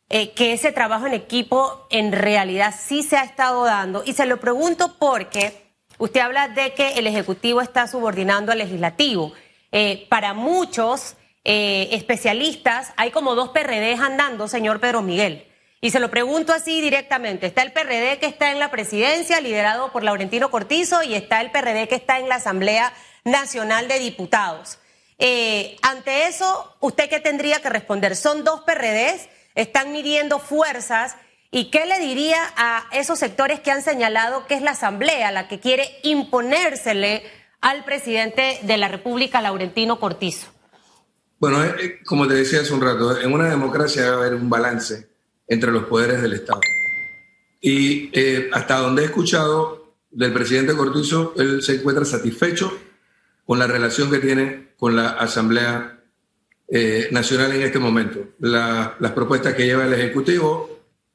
eh, 0.08 0.32
que 0.32 0.52
ese 0.52 0.72
trabajo 0.72 1.06
en 1.06 1.14
equipo 1.14 1.86
en 1.90 2.12
realidad 2.12 2.74
sí 2.78 3.02
se 3.02 3.16
ha 3.16 3.24
estado 3.24 3.64
dando? 3.64 4.02
Y 4.04 4.14
se 4.14 4.26
lo 4.26 4.38
pregunto 4.38 4.96
porque 4.98 5.62
Usted 6.02 6.20
habla 6.20 6.48
de 6.48 6.74
que 6.74 6.94
el 6.94 7.06
Ejecutivo 7.06 7.60
está 7.60 7.86
subordinando 7.86 8.50
al 8.50 8.58
Legislativo. 8.58 9.32
Eh, 9.70 10.06
para 10.08 10.34
muchos 10.34 11.14
eh, 11.44 11.90
especialistas 11.92 12.92
hay 12.96 13.12
como 13.12 13.36
dos 13.36 13.50
PRDs 13.50 14.00
andando, 14.00 14.48
señor 14.48 14.80
Pedro 14.80 15.02
Miguel. 15.02 15.46
Y 15.82 15.90
se 15.90 16.00
lo 16.00 16.10
pregunto 16.10 16.54
así 16.54 16.80
directamente. 16.80 17.46
Está 17.46 17.60
el 17.60 17.72
PRD 17.72 18.18
que 18.18 18.26
está 18.26 18.52
en 18.52 18.58
la 18.58 18.70
presidencia, 18.70 19.42
liderado 19.42 19.92
por 19.92 20.02
Laurentino 20.02 20.50
Cortizo, 20.50 21.02
y 21.02 21.14
está 21.14 21.42
el 21.42 21.50
PRD 21.50 21.88
que 21.88 21.96
está 21.96 22.18
en 22.18 22.30
la 22.30 22.36
Asamblea 22.36 22.94
Nacional 23.24 23.88
de 23.88 23.98
Diputados. 23.98 24.78
Eh, 25.18 25.76
ante 25.82 26.28
eso, 26.28 26.74
¿usted 26.80 27.10
qué 27.10 27.20
tendría 27.20 27.60
que 27.60 27.68
responder? 27.68 28.16
Son 28.16 28.44
dos 28.44 28.62
PRDs, 28.62 29.28
están 29.54 29.92
midiendo 29.92 30.38
fuerzas 30.38 31.16
¿Y 31.54 31.70
qué 31.70 31.84
le 31.84 32.00
diría 32.00 32.38
a 32.56 32.84
esos 32.92 33.18
sectores 33.18 33.60
que 33.60 33.70
han 33.70 33.82
señalado 33.82 34.46
que 34.46 34.54
es 34.54 34.62
la 34.62 34.70
Asamblea 34.70 35.30
la 35.30 35.48
que 35.48 35.60
quiere 35.60 35.84
imponérsele 36.02 37.22
al 37.60 37.84
presidente 37.84 38.58
de 38.62 38.78
la 38.78 38.88
República, 38.88 39.42
Laurentino 39.42 40.00
Cortizo? 40.00 40.46
Bueno, 41.38 41.62
eh, 41.62 41.74
eh, 41.78 41.98
como 42.06 42.26
te 42.26 42.34
decía 42.34 42.62
hace 42.62 42.72
un 42.72 42.80
rato, 42.80 43.20
en 43.20 43.30
una 43.30 43.50
democracia 43.50 44.00
debe 44.02 44.16
haber 44.16 44.34
un 44.34 44.48
balance 44.48 45.11
entre 45.46 45.70
los 45.70 45.84
poderes 45.84 46.22
del 46.22 46.34
Estado. 46.34 46.60
Y 47.60 48.10
eh, 48.12 48.50
hasta 48.52 48.78
donde 48.78 49.02
he 49.02 49.06
escuchado 49.06 49.94
del 50.10 50.32
presidente 50.32 50.74
Cortizo, 50.74 51.34
él 51.36 51.62
se 51.62 51.76
encuentra 51.76 52.04
satisfecho 52.04 52.76
con 53.44 53.58
la 53.58 53.66
relación 53.66 54.10
que 54.10 54.18
tiene 54.18 54.72
con 54.76 54.96
la 54.96 55.10
Asamblea 55.10 55.98
Nacional 57.10 57.52
en 57.52 57.62
este 57.62 57.78
momento. 57.78 58.30
las 58.38 59.12
propuestas 59.12 59.52
que 59.52 59.66
lleva 59.66 59.84
el 59.84 59.92
Ejecutivo 59.92 60.72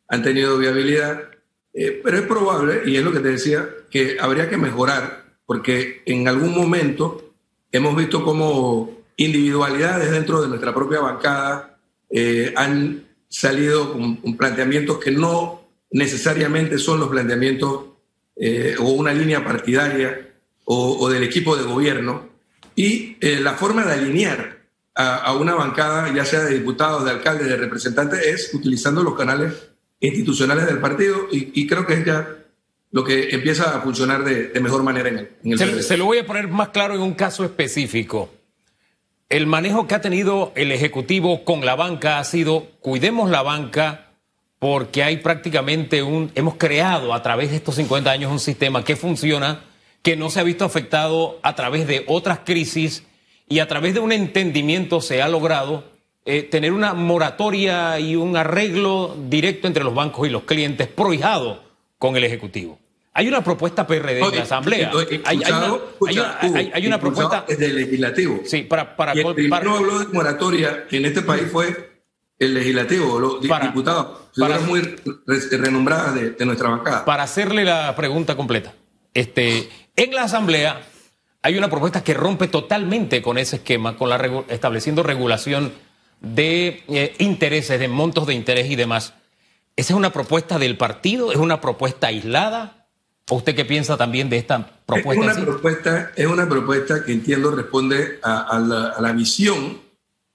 han 0.07 0.23
tenido 0.23 0.57
viabilidad, 0.57 1.29
eh, 1.73 2.01
pero 2.03 2.17
es 2.17 2.23
probable, 2.23 2.81
y 2.85 2.95
es 2.95 3.03
lo 3.03 3.11
que 3.11 3.19
te 3.19 3.29
decía, 3.29 3.69
que 3.89 4.17
habría 4.19 4.49
que 4.49 4.57
mejorar, 4.57 5.25
porque 5.45 6.01
en 6.05 6.27
algún 6.27 6.55
momento 6.55 7.33
hemos 7.71 7.95
visto 7.95 8.23
como 8.23 8.97
individualidades 9.17 10.11
dentro 10.11 10.41
de 10.41 10.47
nuestra 10.47 10.73
propia 10.73 10.99
bancada 10.99 11.77
eh, 12.09 12.53
han 12.55 13.06
salido 13.29 13.93
con, 13.93 14.37
planteamientos 14.37 14.99
que 14.99 15.11
no 15.11 15.61
necesariamente 15.91 16.77
son 16.77 16.99
los 16.99 17.09
planteamientos 17.09 17.85
eh, 18.35 18.75
o 18.79 18.89
una 18.89 19.13
línea 19.13 19.43
partidaria 19.43 20.31
o, 20.65 21.09
del 21.09 21.23
equipo 21.23 21.55
de 21.55 21.63
gobierno, 21.63 22.27
y 22.75 23.15
la 23.21 23.53
forma 23.53 23.85
de 23.85 23.93
alinear 23.93 24.65
a, 24.93 25.15
a, 25.15 25.33
una 25.37 25.55
bancada, 25.55 26.13
ya 26.13 26.25
sea 26.25 26.41
de 26.41 26.55
diputados, 26.55 27.05
de 27.05 27.11
alcaldes, 27.11 27.47
de 27.47 27.55
representantes, 27.55 28.19
es 28.25 28.53
utilizando 28.53 29.01
los 29.01 29.15
canales 29.15 29.53
institucionales 29.99 30.65
del 30.67 30.79
partido 30.79 31.27
y, 31.31 31.65
creo 31.67 31.85
que 31.85 31.93
es 31.93 32.05
ya 32.05 32.35
lo 32.91 33.03
que 33.03 33.29
empieza 33.29 33.75
a 33.75 33.81
funcionar 33.81 34.23
de, 34.23 34.59
mejor 34.59 34.83
manera 34.83 35.09
en 35.09 35.17
el, 35.43 35.57
se, 35.57 35.83
se, 35.83 35.97
lo 35.97 36.05
voy 36.05 36.19
a 36.19 36.25
poner 36.25 36.47
más 36.47 36.69
claro 36.69 36.95
en 36.95 37.01
un 37.01 37.13
caso 37.13 37.43
específico. 37.43 38.31
El 39.29 39.45
manejo 39.45 39.87
que 39.87 39.95
ha 39.95 39.99
tenido 39.99 40.53
el 40.55 40.71
Ejecutivo 40.71 41.43
con 41.43 41.65
la 41.65 41.75
banca 41.75 42.17
ha 42.17 42.23
sido, 42.23 42.67
cuidemos 42.79 43.29
la 43.29 43.41
banca 43.41 44.11
porque 44.57 45.03
hay 45.03 45.17
prácticamente 45.17 46.01
un, 46.01 46.31
hemos 46.35 46.55
creado 46.55 47.13
a 47.13 47.21
través 47.21 47.49
de 47.49 47.57
estos 47.57 47.75
50 47.75 48.09
años 48.09 48.31
un 48.31 48.39
sistema 48.39 48.85
que 48.85 48.95
funciona, 48.95 49.65
que 50.01 50.15
no 50.15 50.29
se 50.29 50.39
ha 50.39 50.43
visto 50.43 50.63
afectado 50.63 51.39
a 51.43 51.55
través 51.55 51.87
de 51.87 52.05
otras 52.07 52.39
crisis 52.45 53.03
y 53.49 53.59
a 53.59 53.67
través 53.67 53.93
de 53.93 53.99
un 53.99 54.13
entendimiento 54.13 55.01
se 55.01 55.21
ha 55.21 55.27
logrado 55.27 55.83
eh, 56.23 56.43
tener 56.43 56.71
una 56.71 56.93
moratoria 56.93 57.99
y 57.99 58.15
un 58.15 58.37
arreglo 58.37 59.13
directo 59.27 59.67
entre 59.67 59.83
los 59.83 59.93
bancos 59.93 60.25
y 60.25 60.31
los 60.31 60.43
clientes 60.43 60.87
prohijado 60.87 61.63
con 61.97 62.15
el 62.15 62.23
Ejecutivo. 62.23 62.79
Hay 63.17 63.27
una 63.27 63.43
propuesta 63.43 63.87
PRD 63.87 64.19
en 64.19 64.35
la 64.35 64.43
Asamblea. 64.43 64.91
hay, 65.25 65.37
una, 66.85 66.99
propuesta. 66.99 67.45
Desde 67.47 67.65
el 67.65 67.75
legislativo. 67.77 68.41
Sí, 68.45 68.61
para. 68.61 68.95
para 68.95 69.15
y 69.15 69.21
el 69.21 69.33
primero 69.33 69.77
habló 69.77 69.97
de 69.97 70.05
moratoria 70.13 70.85
en 70.91 71.03
este 71.03 71.23
país 71.23 71.45
fue 71.51 71.97
el 72.37 72.53
legislativo, 72.53 73.19
los 73.19 73.41
diputados, 73.41 74.19
para, 74.37 74.59
muy 74.59 74.81
renombradas 75.49 76.13
de, 76.37 76.45
nuestra 76.45 76.69
bancada. 76.69 77.05
Para 77.05 77.23
hacerle 77.23 77.65
la 77.65 77.95
pregunta 77.95 78.35
completa. 78.35 78.75
Este, 79.15 79.67
en 79.95 80.13
la 80.13 80.25
Asamblea 80.25 80.83
hay 81.41 81.57
una 81.57 81.71
propuesta 81.71 82.03
que 82.03 82.13
rompe 82.13 82.47
totalmente 82.47 83.23
con 83.23 83.39
ese 83.39 83.55
esquema, 83.55 83.97
con 83.97 84.09
la 84.09 84.43
estableciendo 84.49 85.01
regulación 85.01 85.73
de 86.21 86.83
eh, 86.87 87.15
intereses, 87.17 87.79
de 87.79 87.87
montos 87.87 88.27
de 88.27 88.35
interés 88.35 88.69
y 88.69 88.75
demás. 88.75 89.15
¿Esa 89.75 89.93
es 89.93 89.97
una 89.97 90.13
propuesta 90.13 90.59
del 90.59 90.77
partido? 90.77 91.31
¿Es 91.31 91.39
una 91.39 91.61
propuesta 91.61 92.07
aislada? 92.07 92.76
¿O 93.29 93.35
usted 93.35 93.55
qué 93.55 93.65
piensa 93.65 93.97
también 93.97 94.29
de 94.29 94.37
esta 94.37 94.81
propuesta? 94.85 95.31
Es 95.31 95.37
una, 95.37 95.45
propuesta, 95.45 96.11
es 96.15 96.27
una 96.27 96.47
propuesta 96.47 97.03
que 97.03 97.11
entiendo 97.11 97.51
responde 97.51 98.19
a, 98.23 98.95
la, 98.99 99.11
visión 99.11 99.79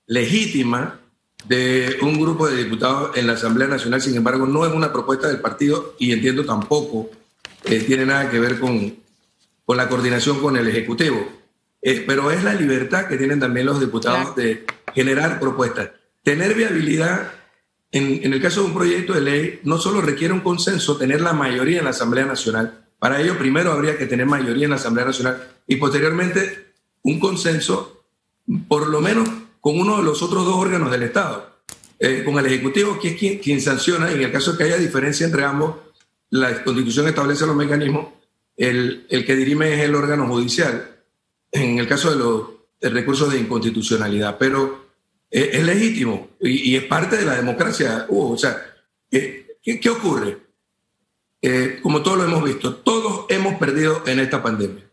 legítima 0.06 1.00
de 1.46 1.96
un 2.02 2.20
grupo 2.20 2.49
de 2.49 2.62
diputados 2.62 3.16
en 3.16 3.26
la 3.26 3.32
Asamblea 3.32 3.68
Nacional. 3.68 4.02
Sin 4.02 4.14
embargo, 4.14 4.46
no 4.46 4.66
es 4.66 4.72
una 4.72 4.92
propuesta 4.92 5.28
del 5.28 5.40
partido 5.40 5.94
y 5.99 6.12
entiendo 6.12 6.44
tampoco 6.44 7.11
que 7.64 7.80
tiene 7.80 8.04
nada 8.04 8.30
que 8.30 8.38
ver 8.38 8.61
con, 8.61 8.96
con 9.64 9.76
la 9.76 9.88
coordinación 9.88 10.40
con 10.40 10.56
el 10.56 10.68
Ejecutivo. 10.68 11.42
Eh, 11.82 12.04
pero 12.06 12.30
es 12.30 12.44
la 12.44 12.54
libertad 12.54 13.06
que 13.06 13.16
tienen 13.16 13.40
también 13.40 13.66
los 13.66 13.80
diputados 13.80 14.37
de 14.37 14.64
generar 14.94 15.40
propuestas. 15.40 15.90
Tener 16.22 16.54
viabilidad, 16.54 17.32
en, 17.90 18.32
el 18.32 18.40
caso 18.40 18.61
de 18.61 18.66
un 18.68 18.75
proyecto 18.75 19.12
de 19.12 19.20
ley, 19.20 19.61
no 19.64 19.78
solo 19.78 20.00
requiere 20.00 20.32
un 20.32 20.40
consenso, 20.40 20.96
tener 20.96 21.20
la 21.20 21.32
mayoría 21.32 21.78
en 21.78 21.84
la 21.84 21.90
Asamblea 21.90 22.25
Nacional. 22.25 22.82
Para 23.02 23.21
ello, 23.21 23.37
primero 23.37 23.73
habría 23.73 23.99
que 23.99 24.06
tener 24.06 24.26
mayoría 24.26 24.62
en 24.62 24.71
la 24.71 24.76
Asamblea 24.76 25.04
Nacional 25.04 25.49
y 25.66 25.75
posteriormente 25.75 26.68
un 27.02 27.18
consenso, 27.18 28.04
por 28.68 28.87
lo 28.87 29.00
menos 29.00 29.28
con 29.61 29.76
uno 29.76 29.97
de 29.97 30.04
los 30.04 30.23
otros 30.23 30.44
dos 30.44 30.54
órganos 30.54 30.88
del 30.88 31.02
Estado, 31.02 31.52
eh, 31.99 32.23
con 32.25 32.38
el 32.38 32.47
Ejecutivo, 32.47 33.00
que 33.00 33.09
es 33.09 33.40
quien, 33.40 33.61
sanciona, 33.61 34.09
y 34.09 34.14
en 34.14 34.23
el 34.23 34.30
caso 34.30 34.52
de 34.52 34.59
que 34.59 34.64
haya 34.64 34.76
diferencia 34.76 35.26
entre 35.26 35.42
ambos, 35.42 35.78
la 36.30 36.62
Constitución 36.62 37.09
establece 37.09 37.44
los 37.44 37.56
mecanismos, 37.56 38.06
el, 38.56 39.09
que 39.09 39.35
dirime 39.35 39.75
es 39.75 39.80
el 39.80 39.97
órgano 39.97 40.28
judicial. 40.28 41.00
En 41.50 41.80
el 41.80 41.88
caso 41.88 42.12
de 42.12 42.18
los 42.18 42.92
recursos 42.94 43.32
de 43.32 43.40
inconstitucionalidad. 43.40 44.38
Pero 44.38 44.87
es, 45.28 45.61
legítimo 45.64 46.28
y, 46.38 46.76
es 46.76 46.85
parte 46.85 47.16
de 47.16 47.26
la 47.26 47.35
democracia. 47.35 48.06
o 48.09 48.38
sea, 48.38 48.64
¿qué, 49.11 49.59
qué 49.61 49.90
ocurre? 49.90 50.51
Eh, 51.42 51.80
como 51.82 52.02
todos 52.02 52.18
lo 52.18 52.25
hemos 52.25 52.44
visto, 52.44 52.76
todos 52.76 53.26
hemos 53.28 53.56
perdido 53.56 54.02
en 54.06 54.20
esta 54.20 54.42
pandemia. 54.42 54.84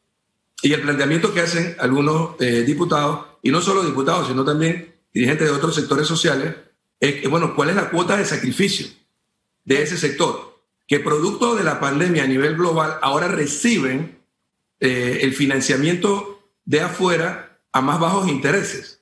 Y 0.61 0.73
el 0.73 0.81
planteamiento 0.81 1.33
que 1.33 1.41
hacen 1.41 1.75
algunos 1.79 2.31
eh, 2.39 2.63
diputados, 2.63 3.25
y 3.41 3.51
no 3.51 3.61
solo 3.61 3.83
diputados, 3.83 4.27
sino 4.27 4.43
también 4.43 4.95
dirigentes 5.13 5.47
de 5.47 5.53
otros 5.53 5.75
sectores 5.75 6.07
sociales, 6.07 6.55
es, 6.99 7.29
bueno, 7.29 7.55
¿cuál 7.55 7.69
es 7.69 7.75
la 7.75 7.89
cuota 7.89 8.17
de 8.17 8.25
sacrificio 8.25 8.87
de 9.63 9.83
ese 9.83 9.97
sector? 9.97 10.59
Que 10.87 10.99
producto 10.99 11.55
de 11.55 11.63
la 11.63 11.79
pandemia 11.79 12.23
a 12.23 12.27
nivel 12.27 12.55
global 12.55 12.97
ahora 13.01 13.27
reciben 13.27 14.19
eh, 14.79 15.19
el 15.21 15.33
financiamiento 15.33 16.49
de 16.65 16.81
afuera 16.81 17.59
a 17.71 17.81
más 17.81 17.99
bajos 17.99 18.27
intereses. 18.27 19.01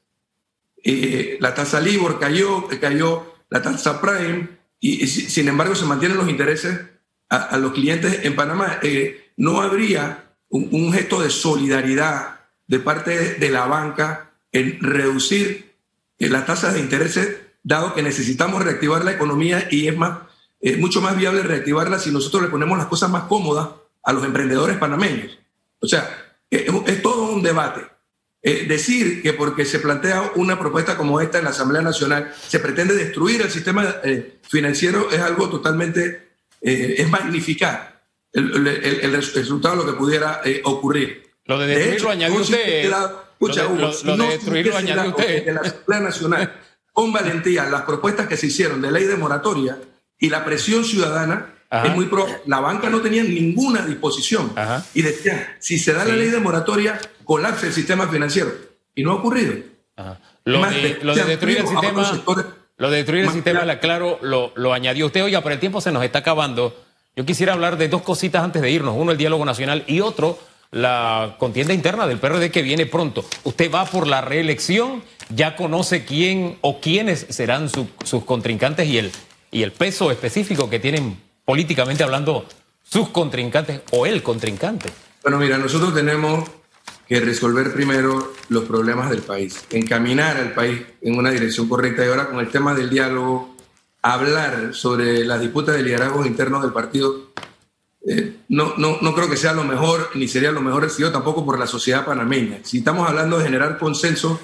Eh, 0.84 1.38
la 1.40 1.54
tasa 1.54 1.80
LIBOR 1.80 2.20
cayó, 2.20 2.68
cayó 2.80 3.34
la 3.50 3.62
tasa 3.62 4.00
Prime, 4.00 4.50
y, 4.80 5.08
sin 5.08 5.48
embargo 5.48 5.74
se 5.74 5.86
mantienen 5.86 6.18
los 6.18 6.30
intereses 6.30 6.80
a, 7.30 7.58
los 7.58 7.74
clientes 7.74 8.22
en 8.24 8.36
Panamá. 8.36 8.80
Eh, 8.82 9.32
no 9.38 9.62
habría 9.62 10.26
un, 10.50 10.92
gesto 10.94 11.22
de 11.22 11.30
solidaridad 11.30 12.40
de 12.68 12.80
parte 12.80 13.36
de 13.36 13.50
la 13.50 13.66
banca 13.66 14.32
en 14.52 14.80
reducir 14.82 15.76
las 16.20 16.46
tasas 16.46 16.74
de 16.74 16.80
intereses, 16.80 17.38
dado 17.64 17.94
que 17.94 18.02
necesitamos 18.02 18.64
reactivar 18.64 19.04
la 19.04 19.12
economía 19.12 19.68
y 19.70 19.88
es 19.88 19.96
más, 19.96 20.20
mucho 20.78 21.02
más 21.02 21.16
viable 21.16 21.44
reactivarla 21.44 22.00
si 22.00 22.12
nosotros 22.12 22.42
le 22.42 22.50
ponemos 22.50 22.78
las 22.78 22.88
cosas 22.88 23.10
más 23.10 23.24
cómodas 23.24 23.70
a 24.04 24.14
los 24.14 24.24
emprendedores 24.24 24.78
panameños. 24.78 25.38
O 25.82 25.88
sea, 25.88 26.10
es, 26.50 27.02
todo 27.02 27.34
un 27.34 27.44
debate. 27.44 27.82
Eh, 28.42 28.66
decir 28.68 29.22
que 29.22 29.34
porque 29.34 29.66
se 29.66 29.80
plantea 29.80 30.32
una 30.36 30.58
propuesta 30.58 30.96
como 30.96 31.20
esta 31.20 31.40
en 31.40 31.44
la 31.44 31.50
Asamblea 31.50 31.82
Nacional 31.82 32.34
se 32.48 32.60
pretende 32.60 32.94
destruir 32.94 33.42
el 33.42 33.50
sistema 33.50 33.96
eh, 34.04 34.40
financiero 34.44 35.10
es 35.12 35.20
algo 35.20 35.50
totalmente, 35.50 36.27
eh, 36.62 36.96
es 36.98 37.10
magnificar 37.10 38.02
el, 38.34 39.14
resultado 39.14 39.78
de 39.78 39.84
lo 39.84 39.92
que 39.92 39.98
pudiera 39.98 40.42
ocurrir. 40.66 41.24
Lo 41.46 41.58
de 41.58 41.68
destruir 41.68 42.02
lo 42.02 42.10
añadió 42.10 42.42
usted. 42.42 42.90
lo, 42.90 44.18
de 44.18 44.28
destruir 44.28 44.68
lo 44.68 44.78
añadió 44.78 45.10
usted. 45.10 45.46
De 45.46 45.54
la 45.54 45.62
Asamblea 45.62 46.00
Nacional, 46.02 46.54
con 46.92 47.14
valentía, 47.14 47.70
las 47.70 47.84
propuestas 47.84 48.28
que 48.28 48.38
se 48.38 48.48
hicieron 48.48 48.82
de 48.82 48.92
ley 48.92 49.06
de 49.06 49.16
moratoria 49.16 49.78
y 50.20 50.30
la 50.30 50.44
presión 50.44 50.84
ciudadana, 50.84 51.54
es 51.70 51.96
muy 51.96 52.06
pro. 52.06 52.28
La 52.46 52.60
banca 52.60 52.90
no 52.90 53.02
tenía 53.02 53.24
ninguna 53.24 53.86
disposición 53.86 54.54
y 54.94 55.02
decía, 55.02 55.58
si 55.60 55.78
se 55.80 55.94
da 55.94 56.06
la 56.06 56.16
ley 56.16 56.30
de 56.30 56.40
moratoria, 56.40 57.00
colapse 57.24 57.68
el 57.68 57.74
sistema 57.74 58.08
financiero. 58.08 58.52
Y 58.96 59.04
no 59.04 59.12
ha 59.12 59.16
ocurrido. 59.16 59.54
Lo, 60.46 60.66
de, 60.70 61.24
destruir 61.26 61.58
el 61.58 61.68
sistema, 61.68 62.24
lo 62.78 62.90
de 62.92 62.98
destruir 62.98 63.26
el 63.26 63.32
sistema, 63.32 63.66
la 63.66 63.80
claro, 63.80 64.20
lo, 64.22 64.52
lo 64.56 64.74
añadió 64.74 65.08
usted. 65.08 65.24
Oiga, 65.24 65.42
pero 65.42 65.54
el 65.54 65.60
tiempo 65.60 65.82
se 65.82 65.92
nos 65.92 66.04
está 66.04 66.20
acabando. 66.20 66.76
Yo 67.16 67.26
quisiera 67.26 67.54
hablar 67.54 67.78
de 67.78 67.88
dos 67.88 68.04
cositas 68.04 68.44
antes 68.44 68.62
de 68.62 68.70
irnos. 68.70 68.96
Uno, 68.96 69.12
el 69.12 69.18
diálogo 69.18 69.44
nacional 69.46 69.84
y 69.88 70.02
otro, 70.02 70.38
la 70.72 71.36
contienda 71.40 71.74
interna 71.74 72.06
del 72.06 72.20
PRD 72.20 72.52
que 72.52 72.62
viene 72.62 72.86
pronto. 72.86 73.26
Usted 73.44 73.72
va 73.72 73.86
por 73.86 74.06
la 74.06 74.22
reelección, 74.22 75.02
ya 75.30 75.56
conoce 75.56 76.06
quién 76.06 76.58
o 76.62 76.80
quiénes 76.80 77.26
serán 77.30 77.70
sus 77.70 78.24
contrincantes 78.24 78.88
y 78.88 79.00
el, 79.00 79.12
y 79.50 79.64
el 79.64 79.72
peso 79.72 80.12
específico 80.12 80.70
que 80.70 80.80
tienen 80.80 81.20
políticamente 81.46 82.04
hablando, 82.04 82.46
sus 82.84 83.10
contrincantes 83.10 83.82
o 83.92 84.06
el 84.06 84.22
contrincante? 84.22 84.90
Bueno, 85.24 85.40
mira, 85.40 85.58
nosotros 85.58 85.94
tenemos 85.96 86.48
que 87.08 87.20
resolver 87.22 87.74
primero 87.74 88.34
los 88.50 88.66
problemas 88.66 89.10
del 89.10 89.22
país, 89.22 89.66
encaminar 89.70 90.38
al 90.38 90.54
país 90.54 90.82
en 91.02 91.18
una 91.18 91.32
dirección 91.32 91.70
correcta 91.70 92.06
y 92.06 92.10
ahora 92.10 92.28
con 92.28 92.40
el 92.40 92.50
tema 92.50 92.74
del 92.74 92.90
diálogo, 92.90 93.56
hablar 94.02 94.74
sobre 94.74 95.26
las 95.26 95.40
disputas 95.40 95.76
de 95.76 95.84
liderazgos 95.84 96.28
internos 96.28 96.62
del 96.62 96.74
partido, 96.74 97.32
eh, 98.06 98.42
no, 98.50 98.74
no, 98.78 99.00
no 99.02 99.14
creo 99.14 99.30
que 99.30 99.38
sea 99.38 99.54
lo 99.54 99.64
mejor, 99.64 100.10
ni 100.16 100.28
sería 100.28 100.52
lo 100.52 100.62
mejor 100.62 100.84
recibido 100.84 101.12
tampoco 101.12 101.46
por 101.46 101.60
la 101.60 101.68
sociedad 101.68 102.06
panameña. 102.06 102.60
Si 102.64 102.80
estamos 102.80 103.08
hablando 103.08 103.38
de 103.38 103.46
generar 103.46 103.78
consenso 103.78 104.40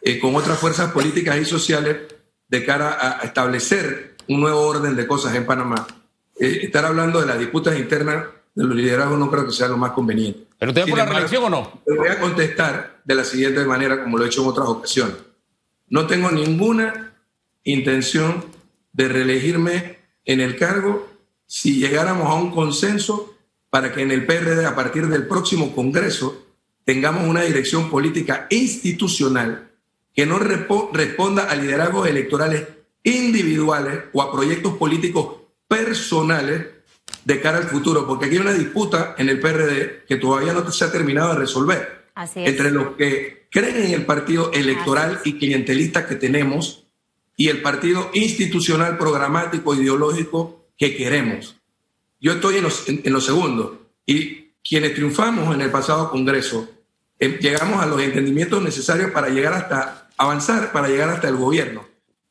eh, 0.00 0.18
con 0.18 0.34
otras 0.36 0.58
fuerzas 0.58 0.92
políticas 0.92 1.38
y 1.38 1.44
sociales 1.44 1.96
de 2.48 2.64
cara 2.64 3.20
a 3.20 3.24
establecer 3.24 4.16
un 4.28 4.40
nuevo 4.40 4.60
orden 4.60 4.96
de 4.96 5.06
cosas 5.06 5.34
en 5.34 5.46
Panamá, 5.46 5.86
eh, 6.38 6.60
estar 6.62 6.84
hablando 6.84 7.20
de 7.20 7.26
las 7.26 7.38
disputas 7.38 7.78
internas 7.78 8.24
de 8.54 8.64
los 8.64 8.76
liderazgos 8.76 9.18
no 9.18 9.30
creo 9.30 9.46
que 9.46 9.52
sea 9.52 9.68
lo 9.68 9.76
más 9.76 9.92
conveniente. 9.92 10.46
¿Pero 10.58 10.70
usted 10.70 10.88
por 10.88 10.98
la 10.98 11.06
reelección 11.06 11.44
o 11.44 11.50
no? 11.50 11.82
Le 11.86 11.96
voy 11.96 12.08
a 12.08 12.20
contestar 12.20 13.00
de 13.04 13.14
la 13.14 13.24
siguiente 13.24 13.64
manera, 13.64 14.02
como 14.02 14.16
lo 14.16 14.24
he 14.24 14.28
hecho 14.28 14.42
en 14.42 14.48
otras 14.48 14.68
ocasiones. 14.68 15.16
No 15.88 16.06
tengo 16.06 16.30
ninguna 16.30 17.14
intención 17.64 18.44
de 18.92 19.08
reelegirme 19.08 19.98
en 20.24 20.40
el 20.40 20.56
cargo 20.56 21.08
si 21.46 21.78
llegáramos 21.78 22.28
a 22.28 22.34
un 22.34 22.50
consenso 22.50 23.34
para 23.70 23.92
que 23.92 24.02
en 24.02 24.12
el 24.12 24.24
PRD, 24.24 24.64
a 24.66 24.74
partir 24.74 25.08
del 25.08 25.26
próximo 25.26 25.74
Congreso, 25.74 26.46
tengamos 26.84 27.28
una 27.28 27.42
dirección 27.42 27.90
política 27.90 28.46
institucional 28.50 29.70
que 30.14 30.26
no 30.26 30.38
responda 30.38 31.44
a 31.44 31.56
liderazgos 31.56 32.08
electorales 32.08 32.68
individuales 33.02 34.04
o 34.12 34.22
a 34.22 34.32
proyectos 34.32 34.74
políticos 34.74 35.36
personales 35.66 36.66
de 37.24 37.40
cara 37.40 37.58
al 37.58 37.64
futuro, 37.64 38.06
porque 38.06 38.26
aquí 38.26 38.36
hay 38.36 38.42
una 38.42 38.52
disputa 38.52 39.14
en 39.18 39.28
el 39.28 39.40
PRD 39.40 40.04
que 40.06 40.16
todavía 40.16 40.52
no 40.52 40.70
se 40.70 40.84
ha 40.84 40.92
terminado 40.92 41.30
de 41.30 41.38
resolver 41.40 42.04
entre 42.36 42.70
los 42.70 42.94
que 42.96 43.46
creen 43.50 43.86
en 43.86 43.92
el 43.92 44.06
partido 44.06 44.52
electoral 44.52 45.20
y 45.24 45.38
clientelista 45.38 46.06
que 46.06 46.14
tenemos 46.14 46.84
y 47.36 47.48
el 47.48 47.62
partido 47.62 48.10
institucional, 48.14 48.96
programático, 48.96 49.74
ideológico 49.74 50.66
que 50.76 50.96
queremos. 50.96 51.56
Yo 52.20 52.32
estoy 52.32 52.56
en 52.56 52.62
los, 52.62 52.88
en, 52.88 53.20
segundos 53.20 53.72
y 54.06 54.52
quienes 54.66 54.94
triunfamos 54.94 55.54
en 55.54 55.60
el 55.60 55.70
pasado 55.70 56.10
Congreso 56.10 56.68
eh, 57.18 57.38
llegamos 57.40 57.82
a 57.82 57.86
los 57.86 58.00
entendimientos 58.00 58.62
necesarios 58.62 59.10
para 59.10 59.28
llegar 59.28 59.52
hasta 59.52 60.08
avanzar, 60.16 60.72
para 60.72 60.88
llegar 60.88 61.10
hasta 61.10 61.28
el 61.28 61.36
gobierno. 61.36 61.86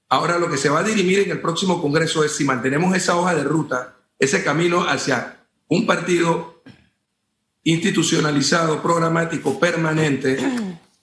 Ahora 0.09 0.37
lo 0.37 0.49
que 0.49 0.57
se 0.57 0.69
va 0.69 0.79
a 0.79 0.83
dirimir 0.83 1.19
en 1.19 1.31
el 1.31 1.41
próximo 1.41 1.81
Congreso 1.81 2.23
es 2.23 2.35
si 2.35 2.43
mantenemos 2.43 2.95
esa 2.95 3.17
hoja 3.17 3.35
de 3.35 3.43
ruta, 3.43 3.92
ese 4.19 4.43
camino 4.43 4.87
hacia 4.87 5.45
un 5.67 5.85
partido 5.85 6.61
institucionalizado, 7.63 8.81
programático, 8.81 9.59
permanente, 9.59 10.37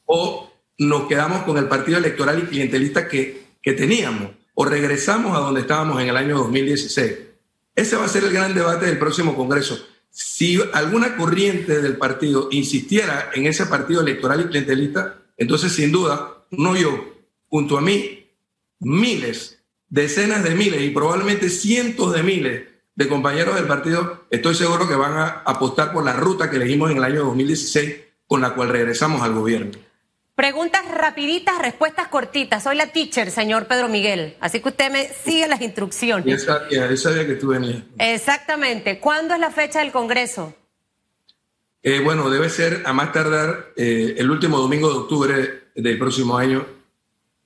o 0.06 0.52
nos 0.78 1.08
quedamos 1.08 1.42
con 1.42 1.58
el 1.58 1.66
partido 1.66 1.98
electoral 1.98 2.38
y 2.38 2.46
clientelista 2.46 3.08
que, 3.08 3.46
que 3.62 3.72
teníamos, 3.72 4.30
o 4.54 4.64
regresamos 4.64 5.36
a 5.36 5.40
donde 5.40 5.62
estábamos 5.62 6.00
en 6.00 6.08
el 6.08 6.16
año 6.16 6.38
2016. 6.38 7.18
Ese 7.74 7.96
va 7.96 8.04
a 8.04 8.08
ser 8.08 8.24
el 8.24 8.32
gran 8.32 8.54
debate 8.54 8.86
del 8.86 8.98
próximo 8.98 9.34
Congreso. 9.34 9.86
Si 10.10 10.60
alguna 10.72 11.16
corriente 11.16 11.80
del 11.80 11.96
partido 11.96 12.48
insistiera 12.50 13.30
en 13.32 13.46
ese 13.46 13.66
partido 13.66 14.02
electoral 14.02 14.40
y 14.40 14.48
clientelista, 14.48 15.22
entonces 15.36 15.72
sin 15.72 15.92
duda, 15.92 16.44
no 16.50 16.76
yo, 16.76 17.14
junto 17.48 17.78
a 17.78 17.80
mí, 17.80 18.26
miles, 18.80 19.62
decenas 19.88 20.44
de 20.44 20.54
miles 20.54 20.82
y 20.82 20.90
probablemente 20.90 21.48
cientos 21.48 22.12
de 22.12 22.22
miles 22.22 22.69
de 23.00 23.08
compañeros 23.08 23.54
del 23.54 23.66
partido, 23.66 24.26
estoy 24.28 24.54
seguro 24.54 24.86
que 24.86 24.94
van 24.94 25.14
a 25.14 25.42
apostar 25.46 25.90
por 25.90 26.04
la 26.04 26.12
ruta 26.12 26.50
que 26.50 26.56
elegimos 26.56 26.90
en 26.90 26.98
el 26.98 27.04
año 27.04 27.24
2016 27.24 27.96
con 28.26 28.42
la 28.42 28.54
cual 28.54 28.68
regresamos 28.68 29.22
al 29.22 29.32
gobierno. 29.32 29.72
Preguntas 30.34 30.82
rapiditas, 30.86 31.58
respuestas 31.58 32.08
cortitas. 32.08 32.62
Soy 32.62 32.76
la 32.76 32.88
teacher, 32.88 33.30
señor 33.30 33.66
Pedro 33.66 33.88
Miguel. 33.88 34.36
Así 34.38 34.60
que 34.60 34.68
usted 34.68 34.92
me 34.92 35.08
sigue 35.08 35.48
las 35.48 35.62
instrucciones. 35.62 36.26
Ya 36.26 36.96
sabía, 36.96 37.26
que 37.26 37.36
tú 37.36 37.48
venías. 37.48 37.84
Exactamente. 37.98 38.98
¿Cuándo 38.98 39.32
es 39.32 39.40
la 39.40 39.50
fecha 39.50 39.78
del 39.78 39.92
Congreso? 39.92 40.54
Eh, 41.82 42.00
bueno, 42.00 42.28
debe 42.28 42.50
ser 42.50 42.82
a 42.84 42.92
más 42.92 43.12
tardar 43.12 43.72
eh, 43.76 44.16
el 44.18 44.30
último 44.30 44.58
domingo 44.58 44.90
de 44.90 44.98
octubre 44.98 45.62
del 45.74 45.98
próximo 45.98 46.36
año 46.36 46.66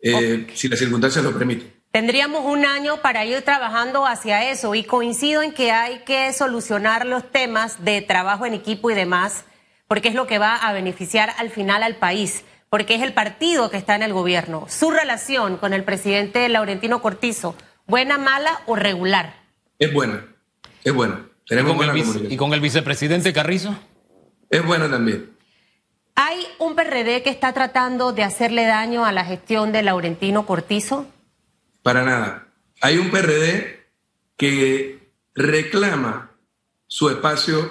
eh, 0.03 0.49
si 0.53 0.69
las 0.69 0.81
circunstancias 0.81 1.25
lo 1.25 1.33
permiten. 1.33 1.74
Tendríamos 1.94 2.44
un 2.44 2.66
año 2.66 2.96
para 3.02 3.24
ir 3.24 3.42
trabajando 3.42 4.04
hacia 4.04 4.50
eso 4.50 4.74
y 4.74 4.83
coincido 4.83 5.42
en 5.42 5.52
que 5.52 5.70
hay 5.70 6.00
que 6.00 6.33
solucionar 6.33 7.07
los 7.07 7.30
temas 7.30 7.85
de 7.85 8.02
trabajo 8.02 8.46
en 8.46 8.54
equipo 8.54 8.90
y 8.90 8.94
demás, 8.94 9.44
porque 9.87 10.09
es 10.09 10.16
lo 10.16 10.26
que 10.26 10.40
va 10.40 10.57
a 10.57 10.72
beneficiar 10.72 11.33
al 11.38 11.50
final 11.50 11.85
al 11.85 11.94
país, 11.94 12.44
porque 12.68 12.96
es 12.96 13.02
el 13.02 13.12
partido 13.12 13.70
que 13.70 13.76
está 13.76 13.94
en 13.94 14.02
el 14.02 14.12
gobierno. 14.12 14.66
Su 14.68 14.90
relación 14.90 15.57
con 15.57 15.72
el 15.72 15.85
presidente 15.85 16.48
Laurentino 16.48 17.00
Cortizo, 17.00 17.54
¿buena, 17.87 18.18
mala 18.18 18.62
o 18.66 18.74
regular? 18.74 19.33
Es 19.78 19.92
buena, 19.92 20.26
es 20.83 20.92
buena. 20.92 21.28
Tenemos 21.46 21.76
¿Y 22.28 22.37
con 22.37 22.52
el 22.54 22.61
vicepresidente 22.61 23.33
Carrizo? 23.33 23.72
Es 24.50 24.66
buena 24.66 24.90
también. 24.90 25.30
¿Hay 26.16 26.44
un 26.59 26.74
PRD 26.74 27.22
que 27.22 27.30
está 27.30 27.52
tratando 27.52 28.12
de 28.12 28.24
hacerle 28.24 28.66
daño 28.66 29.04
a 29.04 29.12
la 29.12 29.24
gestión 29.24 29.70
de 29.70 29.85
Laurentino 29.85 30.44
Cortizo? 30.44 31.07
Para 31.85 32.03
nada. 32.03 32.49
Hay 32.81 32.97
un 32.97 33.11
PRD 33.11 33.85
que 34.38 35.07
reclama 35.35 36.31
su 36.87 37.11
espacio 37.11 37.70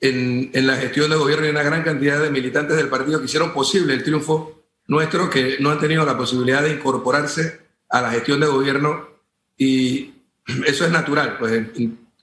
en, 0.00 0.50
la 0.52 0.76
gestión 0.76 1.10
del 1.10 1.20
gobierno 1.20 1.46
y 1.46 1.50
una 1.50 1.62
gran 1.62 1.84
cantidad 1.84 2.20
de 2.20 2.30
militantes 2.30 2.76
del 2.76 2.88
partido 2.88 3.20
que 3.20 3.26
hicieron 3.26 3.52
posible 3.52 3.94
el 3.94 4.02
triunfo 4.02 4.64
nuestro, 4.88 5.30
que 5.30 5.58
no 5.60 5.70
han 5.70 5.78
tenido 5.78 6.04
la 6.04 6.18
posibilidad 6.18 6.60
de 6.60 6.72
incorporarse 6.72 7.60
a 7.88 8.02
la 8.02 8.10
gestión 8.10 8.40
de 8.40 8.48
gobierno 8.48 9.08
y 9.56 10.12
eso 10.66 10.84
es 10.84 10.90
natural, 10.90 11.36
pues 11.38 11.68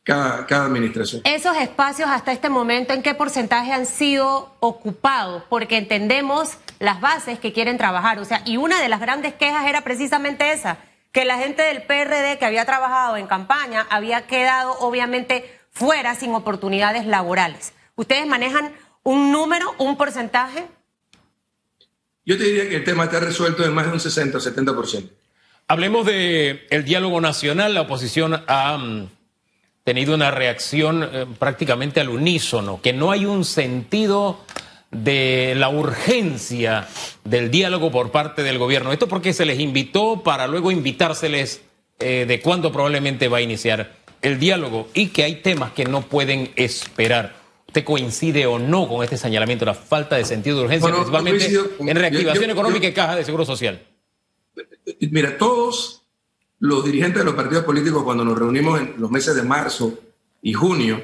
cada, 0.03 0.45
administración. 0.65 1.21
Esos 1.23 1.55
espacios 1.55 2.09
hasta 2.09 2.33
este 2.33 2.49
momento, 2.49 2.93
¿en 2.93 3.01
qué 3.01 3.13
porcentaje 3.15 3.71
han 3.71 3.85
sido 3.85 4.57
ocupados? 4.59 5.43
Porque 5.49 5.77
entendemos 5.77 6.57
las 6.79 6.99
bases 6.99 7.39
que 7.39 7.53
quieren 7.53 7.77
trabajar. 7.77 8.19
O 8.19 8.25
sea, 8.25 8.41
y 8.45 8.57
una 8.57 8.81
de 8.81 8.89
las 8.89 8.99
grandes 8.99 9.33
quejas 9.35 9.65
era 9.65 9.85
precisamente 9.85 10.51
esa, 10.51 10.79
que 11.13 11.23
la 11.23 11.37
gente 11.37 11.61
del 11.61 11.83
PRD 11.83 12.37
que 12.39 12.45
había 12.45 12.65
trabajado 12.65 13.15
en 13.15 13.27
campaña 13.27 13.85
había 13.89 14.25
quedado 14.27 14.73
obviamente 14.79 15.59
fuera 15.71 16.15
sin 16.15 16.33
oportunidades 16.33 17.05
laborales. 17.05 17.73
¿Ustedes 17.95 18.25
manejan 18.27 18.73
un 19.03 19.31
número, 19.31 19.73
un 19.77 19.95
porcentaje? 19.95 20.65
Yo 22.25 22.37
te 22.37 22.45
diría 22.45 22.67
que 22.67 22.77
el 22.77 22.83
tema 22.83 23.05
está 23.05 23.19
resuelto 23.19 23.63
en 23.63 23.73
más 23.73 23.85
de 23.85 23.93
un 23.93 23.99
60 23.99 24.37
o 24.37 24.41
70%. 24.41 25.09
Hablemos 25.67 26.05
del 26.05 26.65
el 26.69 26.83
diálogo 26.83 27.21
nacional. 27.21 27.75
La 27.75 27.81
oposición 27.81 28.43
ha 28.47 28.77
mm, 28.77 29.09
tenido 29.83 30.15
una 30.15 30.31
reacción 30.31 31.03
eh, 31.03 31.25
prácticamente 31.37 32.01
al 32.01 32.09
unísono, 32.09 32.81
que 32.81 32.91
no 32.91 33.11
hay 33.11 33.25
un 33.25 33.45
sentido 33.45 34.39
de 34.93 35.53
la 35.55 35.69
urgencia 35.69 36.87
del 37.23 37.51
diálogo 37.51 37.91
por 37.91 38.11
parte 38.11 38.43
del 38.43 38.57
gobierno. 38.57 38.91
Esto 38.91 39.07
porque 39.07 39.33
se 39.33 39.45
les 39.45 39.59
invitó 39.59 40.23
para 40.23 40.47
luego 40.47 40.71
invitárseles 40.71 41.61
eh, 41.99 42.25
de 42.27 42.41
cuándo 42.41 42.71
probablemente 42.71 43.27
va 43.27 43.37
a 43.37 43.41
iniciar 43.41 43.95
el 44.21 44.39
diálogo 44.39 44.87
y 44.93 45.07
que 45.07 45.23
hay 45.23 45.41
temas 45.41 45.73
que 45.73 45.85
no 45.85 46.01
pueden 46.01 46.51
esperar. 46.55 47.35
¿Usted 47.67 47.83
coincide 47.83 48.45
o 48.45 48.59
no 48.59 48.87
con 48.87 49.03
este 49.03 49.17
señalamiento, 49.17 49.65
la 49.65 49.73
falta 49.73 50.15
de 50.15 50.25
sentido 50.25 50.59
de 50.59 50.65
urgencia, 50.65 50.91
principalmente 50.91 51.47
en 51.79 51.95
reactivación 51.95 52.51
económica 52.51 52.87
y 52.87 52.93
caja 52.93 53.15
de 53.15 53.25
seguro 53.25 53.45
social? 53.45 53.81
Mira, 54.99 55.37
todos 55.37 56.03
los 56.59 56.85
dirigentes 56.85 57.19
de 57.19 57.25
los 57.25 57.33
partidos 57.33 57.63
políticos, 57.63 58.03
cuando 58.03 58.23
nos 58.23 58.37
reunimos 58.37 58.79
en 58.79 58.95
los 58.97 59.09
meses 59.09 59.35
de 59.35 59.43
marzo 59.43 59.99
y 60.41 60.53
junio, 60.53 61.01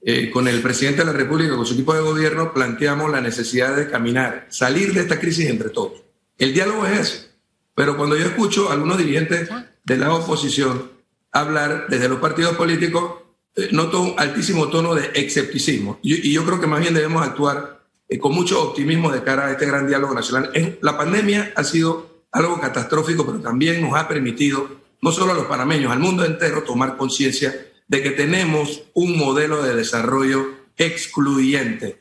eh, 0.00 0.30
con 0.30 0.46
el 0.46 0.62
presidente 0.62 1.00
de 1.00 1.06
la 1.06 1.12
República, 1.12 1.56
con 1.56 1.66
su 1.66 1.74
equipo 1.74 1.92
de 1.92 2.00
gobierno, 2.00 2.52
planteamos 2.52 3.10
la 3.10 3.20
necesidad 3.20 3.74
de 3.74 3.90
caminar, 3.90 4.46
salir 4.48 4.92
de 4.94 5.00
esta 5.00 5.18
crisis 5.18 5.48
entre 5.48 5.70
todos. 5.70 6.02
El 6.38 6.54
diálogo 6.54 6.86
es 6.86 7.00
eso. 7.00 7.26
Pero 7.74 7.96
cuando 7.96 8.16
yo 8.16 8.26
escucho 8.26 8.70
a 8.70 8.74
algunos 8.74 8.98
dirigentes 8.98 9.48
de 9.84 9.96
la 9.96 10.14
oposición 10.14 10.90
hablar 11.32 11.86
desde 11.88 12.08
los 12.08 12.20
partidos 12.20 12.56
políticos, 12.56 13.22
eh, 13.56 13.68
noto 13.72 14.00
un 14.02 14.14
altísimo 14.16 14.68
tono 14.68 14.94
de 14.94 15.10
escepticismo. 15.14 15.98
Y, 16.02 16.32
yo 16.32 16.44
creo 16.44 16.60
que 16.60 16.66
más 16.66 16.80
bien 16.80 16.94
debemos 16.94 17.26
actuar 17.26 17.80
eh, 18.08 18.18
con 18.18 18.34
mucho 18.34 18.62
optimismo 18.62 19.10
de 19.10 19.22
cara 19.22 19.46
a 19.46 19.52
este 19.52 19.66
gran 19.66 19.86
diálogo 19.86 20.14
nacional. 20.14 20.50
la 20.80 20.96
pandemia 20.96 21.52
ha 21.56 21.64
sido 21.64 22.24
algo 22.30 22.60
catastrófico, 22.60 23.26
pero 23.26 23.40
también 23.40 23.80
nos 23.80 23.98
ha 23.98 24.06
permitido, 24.06 24.68
no 25.00 25.10
solo 25.12 25.32
a 25.32 25.34
los 25.34 25.46
panameños, 25.46 25.90
al 25.90 25.98
mundo 25.98 26.24
entero, 26.24 26.62
tomar 26.62 26.96
conciencia 26.96 27.67
de 27.88 28.02
que 28.02 28.10
tenemos 28.10 28.82
un 28.94 29.18
modelo 29.18 29.62
de 29.62 29.74
desarrollo 29.74 30.54
excluyente 30.76 32.00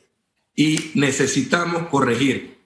y 0.55 0.91
necesitamos 0.95 1.87
corregir 1.87 2.57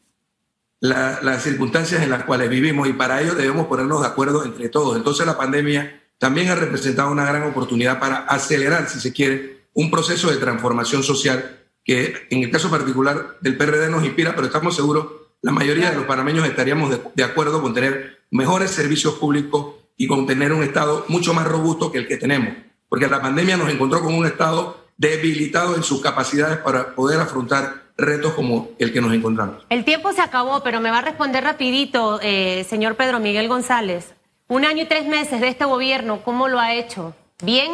las 0.80 1.44
circunstancias 1.44 2.02
en 2.02 2.10
las 2.10 2.24
cuales 2.24 2.50
vivimos 2.50 2.88
y 2.90 2.94
para 2.94 3.22
ello 3.22 3.36
debemos 3.36 3.68
ponernos 3.68 4.02
de 4.02 4.08
acuerdo 4.08 4.44
entre 4.44 4.70
todos. 4.70 4.98
Entonces 4.98 5.28
la 5.28 5.38
pandemia 5.38 6.02
también 6.18 6.50
ha 6.50 6.56
representado 6.56 7.12
una 7.12 7.26
gran 7.26 7.44
oportunidad 7.44 8.00
para 8.00 8.18
acelerar, 8.18 8.90
si 8.90 9.00
se 9.00 9.14
quiere, 9.14 9.62
un 9.74 9.92
proceso 9.92 10.32
de 10.32 10.38
transformación 10.38 11.04
social 11.04 11.60
que 11.84 12.28
en 12.32 12.44
el 12.44 12.52
caso 12.52 12.72
particular 12.72 13.38
del 13.42 13.58
PRD 13.58 13.90
nos 13.90 14.04
inspira, 14.04 14.36
pero 14.36 14.48
estamos 14.48 14.76
seguros, 14.76 15.08
la 15.42 15.52
mayoría 15.52 15.92
de 15.92 15.98
los 15.98 16.06
panameños 16.06 16.48
estaríamos 16.48 16.90
de, 16.90 17.00
de 17.14 17.24
acuerdo 17.24 17.62
con 17.62 17.74
tener 17.74 18.24
mejores 18.32 18.72
servicios 18.72 19.16
públicos 19.16 19.76
y 19.98 20.08
con 20.08 20.26
tener 20.26 20.52
un 20.52 20.64
Estado 20.64 21.06
mucho 21.10 21.34
más 21.34 21.48
robusto 21.48 21.92
que 21.92 22.00
el 22.00 22.08
que 22.08 22.18
tenemos 22.18 22.56
porque 22.92 23.08
la 23.08 23.22
pandemia 23.22 23.56
nos 23.56 23.72
encontró 23.72 24.02
con 24.02 24.14
un 24.14 24.26
Estado 24.26 24.78
debilitado 24.98 25.78
en 25.78 25.82
sus 25.82 26.02
capacidades 26.02 26.58
para 26.58 26.94
poder 26.94 27.22
afrontar 27.22 27.84
retos 27.96 28.34
como 28.34 28.72
el 28.80 28.92
que 28.92 29.00
nos 29.00 29.14
encontramos. 29.14 29.66
El 29.70 29.86
tiempo 29.86 30.12
se 30.12 30.20
acabó, 30.20 30.62
pero 30.62 30.82
me 30.82 30.92
va 30.92 30.98
a 30.98 31.02
responder 31.02 31.42
rapidito, 31.42 32.20
eh, 32.22 32.66
señor 32.70 32.98
Pedro 32.98 33.22
Miguel 33.22 33.48
González. 33.48 34.14
Un 34.50 34.66
año 34.66 34.84
y 34.84 34.88
tres 34.88 35.08
meses 35.08 35.40
de 35.40 35.48
este 35.48 35.64
gobierno, 35.64 36.22
¿cómo 36.22 36.50
lo 36.50 36.60
ha 36.60 36.76
hecho? 36.76 37.16
¿Bien, 37.42 37.72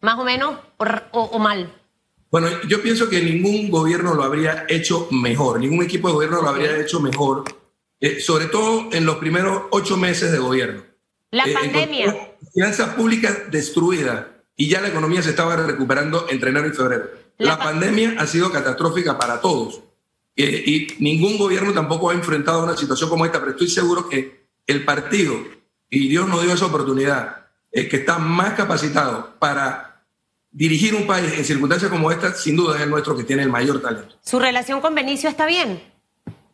más 0.00 0.18
o 0.18 0.24
menos, 0.24 0.56
o, 1.10 1.38
mal? 1.38 1.70
Bueno, 2.30 2.48
yo 2.66 2.80
pienso 2.80 3.10
que 3.10 3.20
ningún 3.20 3.70
gobierno 3.70 4.14
lo 4.14 4.22
habría 4.22 4.64
hecho 4.70 5.06
mejor, 5.10 5.60
ningún 5.60 5.84
equipo 5.84 6.08
de 6.08 6.14
gobierno 6.14 6.40
lo 6.40 6.48
habría 6.48 6.80
hecho 6.80 6.98
mejor, 7.00 7.44
eh, 8.00 8.20
sobre 8.20 8.46
todo 8.46 8.88
en 8.92 9.04
los 9.04 9.16
primeros 9.16 9.64
ocho 9.70 9.98
meses 9.98 10.32
de 10.32 10.38
gobierno. 10.38 10.82
La 11.30 11.44
eh, 11.44 11.52
pandemia. 11.52 12.32
Finanzas 12.54 12.94
públicas 12.94 13.50
destruidas, 13.50 14.24
y 14.56 14.68
ya 14.68 14.80
la 14.80 14.88
economía 14.88 15.22
se 15.22 15.30
estaba 15.30 15.54
recuperando 15.56 16.26
entre 16.30 16.50
enero 16.50 16.68
y 16.68 16.72
febrero. 16.72 17.10
La, 17.38 17.58
pandemia 17.58 18.14
ha 18.18 18.26
sido 18.26 18.50
catastrófica 18.50 19.18
para 19.18 19.40
todos 19.40 19.82
eh, 20.34 20.62
y 20.64 20.88
ningún 21.00 21.36
gobierno 21.36 21.72
tampoco 21.74 22.10
ha 22.10 22.14
enfrentado 22.14 22.64
una 22.64 22.76
situación 22.76 23.10
como 23.10 23.26
esta, 23.26 23.38
pero 23.38 23.52
estoy 23.52 23.68
seguro 23.68 24.08
que 24.08 24.46
el 24.66 24.84
partido, 24.84 25.36
y 25.90 26.08
Dios 26.08 26.26
nos 26.26 26.42
dio 26.42 26.54
esa 26.54 26.66
oportunidad, 26.66 27.46
es 27.70 27.88
que 27.88 27.96
está 27.96 28.18
más 28.18 28.54
capacitado 28.54 29.34
para 29.38 30.04
dirigir 30.50 30.94
un 30.94 31.06
país 31.06 31.32
en 31.36 31.44
circunstancias 31.44 31.90
como 31.90 32.10
esta, 32.10 32.34
sin 32.34 32.56
duda 32.56 32.76
es 32.76 32.82
el 32.82 32.90
nuestro 32.90 33.16
que 33.16 33.24
tiene 33.24 33.42
el 33.42 33.50
mayor 33.50 33.80
talento. 33.82 34.16
¿Su 34.22 34.38
relación 34.38 34.80
con 34.80 34.94
Benicio 34.94 35.28
está 35.28 35.46
bien? 35.46 35.82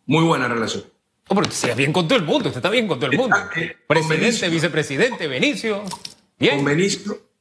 Muy 0.07 0.25
buena 0.25 0.49
relación. 0.49 0.85
Hombre, 1.29 1.51
se 1.53 1.73
bien 1.75 1.93
con 1.93 2.09
todo 2.09 2.19
el 2.19 2.25
mundo, 2.25 2.49
usted 2.49 2.59
está 2.59 2.69
bien 2.69 2.89
con 2.89 2.99
todo 2.99 3.11
el 3.11 3.17
mundo. 3.17 3.37
Eh, 3.57 3.77
Presidente, 3.87 4.49
vicepresidente, 4.49 5.29
Benicio. 5.29 5.85
Bien. 6.39 6.57
Con 6.57 6.65
Benicio 6.65 7.32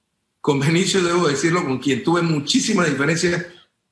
con 0.41 0.59
Benicio, 0.59 1.03
debo 1.03 1.27
decirlo, 1.27 1.63
con 1.63 1.77
quien 1.77 2.03
tuve 2.03 2.23
muchísimas 2.23 2.89
diferencias. 2.89 3.45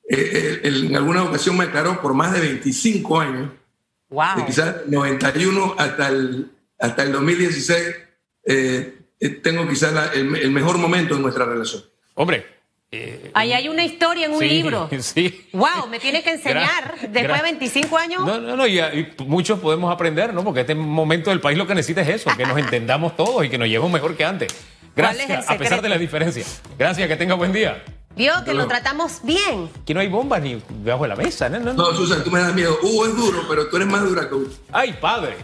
Eh, 0.08 0.60
eh, 0.60 0.60
en 0.64 0.96
alguna 0.96 1.22
ocasión 1.22 1.56
me 1.56 1.64
aclaró 1.64 2.02
por 2.02 2.12
más 2.12 2.32
de 2.32 2.40
25 2.40 3.20
años. 3.20 3.50
Wow. 4.08 4.38
De 4.38 4.46
quizás 4.46 4.76
91 4.88 5.76
hasta 5.78 6.08
el, 6.08 6.50
hasta 6.80 7.04
el 7.04 7.12
2016, 7.12 7.78
eh, 8.44 8.98
tengo 9.42 9.68
quizás 9.68 10.10
el, 10.14 10.50
mejor 10.50 10.78
momento 10.78 11.14
en 11.14 11.22
nuestra 11.22 11.44
relación. 11.44 11.84
Hombre. 12.14 12.44
Ahí 13.34 13.52
hay 13.52 13.68
una 13.68 13.84
historia 13.84 14.26
en 14.26 14.32
un 14.32 14.40
libro. 14.40 14.90
Sí. 15.00 15.48
Wow, 15.52 15.86
me 15.88 16.00
tiene 16.00 16.24
que 16.24 16.32
enseñar 16.32 16.96
después 17.08 17.36
de 17.36 17.42
25 17.42 17.96
años. 17.96 18.26
No, 18.26 18.40
no, 18.40 18.56
no, 18.56 18.66
y, 18.66 18.80
muchos 19.18 19.60
podemos 19.60 19.92
aprender, 19.92 20.34
¿no? 20.34 20.42
Porque 20.42 20.62
este 20.62 20.74
momento 20.74 21.30
del 21.30 21.40
país 21.40 21.56
lo 21.56 21.68
que 21.68 21.76
necesita 21.76 22.00
es 22.00 22.08
eso, 22.08 22.30
que 22.36 22.44
nos 22.44 22.58
entendamos 22.58 23.14
todos 23.14 23.44
y 23.44 23.48
que 23.48 23.58
nos 23.58 23.68
llevemos 23.68 23.92
mejor 23.92 24.16
que 24.16 24.24
antes. 24.24 24.52
Gracias, 25.00 25.50
a 25.50 25.56
pesar 25.56 25.82
de 25.82 25.88
la 25.88 25.98
diferencia. 25.98 26.44
Gracias, 26.78 27.08
que 27.08 27.16
tenga 27.16 27.34
buen 27.34 27.52
día. 27.52 27.82
Vio 28.16 28.32
que 28.44 28.52
lo 28.52 28.66
tratamos 28.66 29.20
bien. 29.22 29.70
Aquí 29.82 29.94
no 29.94 30.00
hay 30.00 30.08
bombas 30.08 30.42
ni 30.42 30.60
debajo 30.68 31.04
de 31.04 31.08
la 31.08 31.16
mesa. 31.16 31.48
No, 31.48 31.60
no, 31.60 31.72
no. 31.72 31.94
Susan, 31.94 32.24
tú 32.24 32.30
me 32.30 32.40
das 32.40 32.52
miedo. 32.52 32.76
Hugo 32.82 33.06
es 33.06 33.16
duro, 33.16 33.44
pero 33.48 33.68
tú 33.68 33.76
eres 33.76 33.88
más 33.88 34.02
dura 34.02 34.28
que 34.28 34.34
Hugo. 34.34 34.50
Ay, 34.72 34.94
padre. 35.00 35.36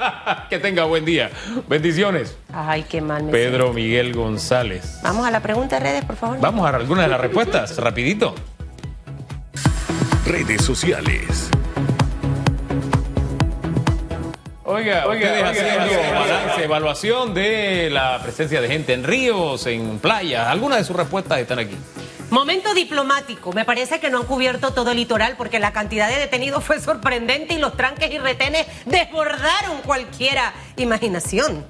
que 0.48 0.58
tenga 0.58 0.84
buen 0.84 1.04
día. 1.04 1.30
Bendiciones. 1.68 2.36
Ay, 2.52 2.84
qué 2.88 3.00
mal. 3.00 3.28
Pedro 3.30 3.72
Miguel 3.72 4.14
González. 4.14 5.00
Vamos 5.02 5.26
a 5.26 5.30
la 5.30 5.40
pregunta 5.40 5.78
de 5.78 5.84
redes, 5.84 6.04
por 6.04 6.16
favor. 6.16 6.38
Vamos 6.40 6.64
a 6.64 6.76
algunas 6.76 7.04
de 7.04 7.10
las 7.10 7.20
respuestas, 7.20 7.76
rapidito. 7.78 8.34
Redes 10.24 10.62
sociales. 10.62 11.50
Oiga, 14.74 15.06
oiga, 15.06 15.28
ustedes 15.28 15.44
haciendo 15.44 16.18
balance, 16.18 16.64
evaluación 16.64 17.32
de 17.32 17.90
la 17.90 18.20
presencia 18.20 18.60
de 18.60 18.66
gente 18.66 18.92
en 18.92 19.04
ríos, 19.04 19.66
en 19.66 20.00
playas. 20.00 20.48
Algunas 20.48 20.78
de 20.78 20.84
sus 20.84 20.96
respuestas 20.96 21.38
están 21.38 21.60
aquí. 21.60 21.76
Momento 22.30 22.74
diplomático. 22.74 23.52
Me 23.52 23.64
parece 23.64 24.00
que 24.00 24.10
no 24.10 24.18
han 24.18 24.24
cubierto 24.24 24.72
todo 24.72 24.90
el 24.90 24.96
litoral 24.96 25.36
porque 25.36 25.60
la 25.60 25.72
cantidad 25.72 26.08
de 26.08 26.16
detenidos 26.16 26.64
fue 26.64 26.80
sorprendente 26.80 27.54
y 27.54 27.58
los 27.58 27.76
tranques 27.76 28.10
y 28.10 28.18
retenes 28.18 28.66
desbordaron 28.84 29.80
cualquiera 29.84 30.52
imaginación. 30.76 31.64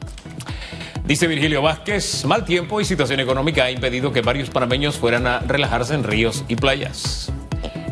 Dice 1.05 1.27
Virgilio 1.27 1.61
Vázquez, 1.61 2.25
mal 2.25 2.47
tiempo 2.47 2.81
y 2.81 2.87
situación 2.87 3.21
económica 3.21 3.65
ha 3.65 3.71
impedido 3.71 4.15
que 4.15 4.23
varios 4.23 4.49
panameños 4.49 4.97
fueran 4.97 5.27
a 5.27 5.41
relajarse 5.41 5.93
en 5.93 6.05
ríos 6.05 6.43
y 6.49 6.57
playas. 6.57 7.31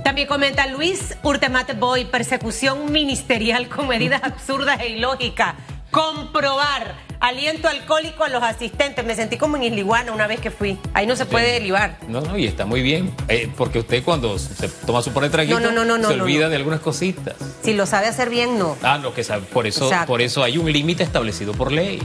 También 0.04 0.26
comenta 0.26 0.66
Luis 0.66 1.16
Urtemate 1.22 1.74
Boy, 1.74 2.04
persecución 2.04 2.90
ministerial 2.90 3.68
con 3.68 3.86
medidas 3.86 4.22
absurdas 4.24 4.80
e 4.80 4.90
ilógicas. 4.90 5.54
Comprobar 5.92 6.96
aliento 7.20 7.68
alcohólico 7.68 8.24
a 8.24 8.28
los 8.28 8.42
asistentes. 8.42 9.04
Me 9.04 9.14
sentí 9.14 9.36
como 9.36 9.56
en 9.56 9.62
Isliguana 9.64 10.10
una 10.10 10.26
vez 10.26 10.40
que 10.40 10.50
fui. 10.50 10.76
Ahí 10.92 11.06
no 11.06 11.14
se 11.14 11.24
puede 11.24 11.52
derivar. 11.52 11.98
No, 12.08 12.20
no, 12.20 12.36
y 12.36 12.46
está 12.46 12.66
muy 12.66 12.82
bien. 12.82 13.14
Eh, 13.28 13.48
porque 13.56 13.78
usted 13.78 14.02
cuando 14.02 14.38
se 14.38 14.68
toma 14.68 15.02
su 15.02 15.12
por 15.12 15.28
traguito, 15.30 15.60
no, 15.60 15.70
no, 15.70 15.84
no, 15.84 16.08
se 16.08 16.14
olvida 16.14 16.48
de 16.48 16.56
algunas 16.56 16.80
cositas. 16.80 17.36
Si 17.62 17.74
lo 17.74 17.86
sabe 17.86 18.08
hacer 18.08 18.28
bien, 18.28 18.58
no. 18.58 18.76
Ah, 18.82 18.98
no, 18.98 19.14
que 19.14 19.22
sabe. 19.22 19.42
Por 19.42 19.66
eso, 19.66 19.90
por 20.06 20.20
eso 20.20 20.42
hay 20.42 20.58
un 20.58 20.72
límite 20.72 21.04
establecido 21.04 21.52
por 21.52 21.70
ley 21.70 22.02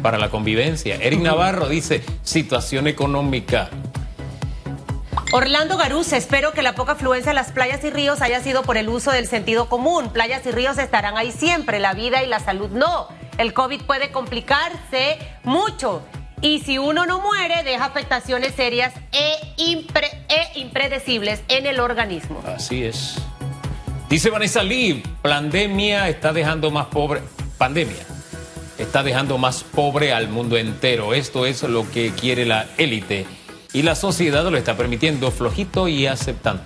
para 0.00 0.16
la 0.16 0.30
convivencia. 0.30 0.96
Eric 0.96 1.20
Navarro 1.22 1.68
dice, 1.68 2.02
situación 2.22 2.86
económica. 2.86 3.68
Orlando 5.30 5.76
Garuz, 5.76 6.14
espero 6.14 6.52
que 6.52 6.62
la 6.62 6.74
poca 6.74 6.92
afluencia 6.92 7.32
a 7.32 7.34
las 7.34 7.52
playas 7.52 7.84
y 7.84 7.90
ríos 7.90 8.22
haya 8.22 8.42
sido 8.42 8.62
por 8.62 8.78
el 8.78 8.88
uso 8.88 9.10
del 9.10 9.26
sentido 9.26 9.68
común. 9.68 10.10
Playas 10.10 10.46
y 10.46 10.52
ríos 10.52 10.78
estarán 10.78 11.18
ahí 11.18 11.32
siempre, 11.32 11.80
la 11.80 11.92
vida 11.92 12.22
y 12.22 12.26
la 12.26 12.40
salud 12.40 12.70
no. 12.70 13.08
El 13.36 13.52
COVID 13.52 13.82
puede 13.82 14.10
complicarse 14.10 15.18
mucho 15.44 16.02
y 16.40 16.60
si 16.60 16.78
uno 16.78 17.04
no 17.04 17.20
muere 17.20 17.62
deja 17.62 17.84
afectaciones 17.84 18.54
serias 18.54 18.94
e, 19.12 19.34
e 19.58 20.58
impredecibles 20.60 21.42
en 21.48 21.66
el 21.66 21.80
organismo. 21.80 22.42
Así 22.46 22.84
es. 22.84 23.16
Dice 24.08 24.30
Vanessa 24.30 24.62
Lee, 24.62 25.02
pandemia 25.20 26.08
está 26.08 26.32
dejando 26.32 26.70
más 26.70 26.86
pobre. 26.86 27.20
Pandemia 27.58 28.06
está 28.78 29.02
dejando 29.02 29.36
más 29.36 29.62
pobre 29.62 30.14
al 30.14 30.28
mundo 30.28 30.56
entero. 30.56 31.12
Esto 31.12 31.44
es 31.44 31.62
lo 31.64 31.90
que 31.90 32.12
quiere 32.12 32.46
la 32.46 32.66
élite 32.78 33.26
y 33.72 33.82
la 33.82 33.94
sociedad 33.94 34.44
lo 34.50 34.56
está 34.56 34.76
permitiendo 34.76 35.30
flojito 35.30 35.88
y 35.88 36.06
aceptando. 36.06 36.62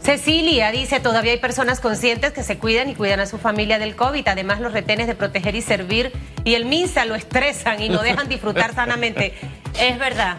Cecilia 0.00 0.70
dice, 0.70 1.00
todavía 1.00 1.32
hay 1.32 1.38
personas 1.38 1.80
conscientes 1.80 2.32
que 2.32 2.42
se 2.42 2.58
cuidan 2.58 2.90
y 2.90 2.94
cuidan 2.94 3.20
a 3.20 3.26
su 3.26 3.38
familia 3.38 3.78
del 3.78 3.96
COVID. 3.96 4.28
Además, 4.28 4.60
los 4.60 4.74
retenes 4.74 5.06
de 5.06 5.14
proteger 5.14 5.54
y 5.54 5.62
servir 5.62 6.12
y 6.44 6.54
el 6.54 6.66
MINSA 6.66 7.06
lo 7.06 7.14
estresan 7.14 7.80
y 7.80 7.88
no 7.88 8.02
dejan 8.02 8.28
disfrutar 8.28 8.74
sanamente. 8.74 9.32
Es 9.80 9.98
verdad. 9.98 10.36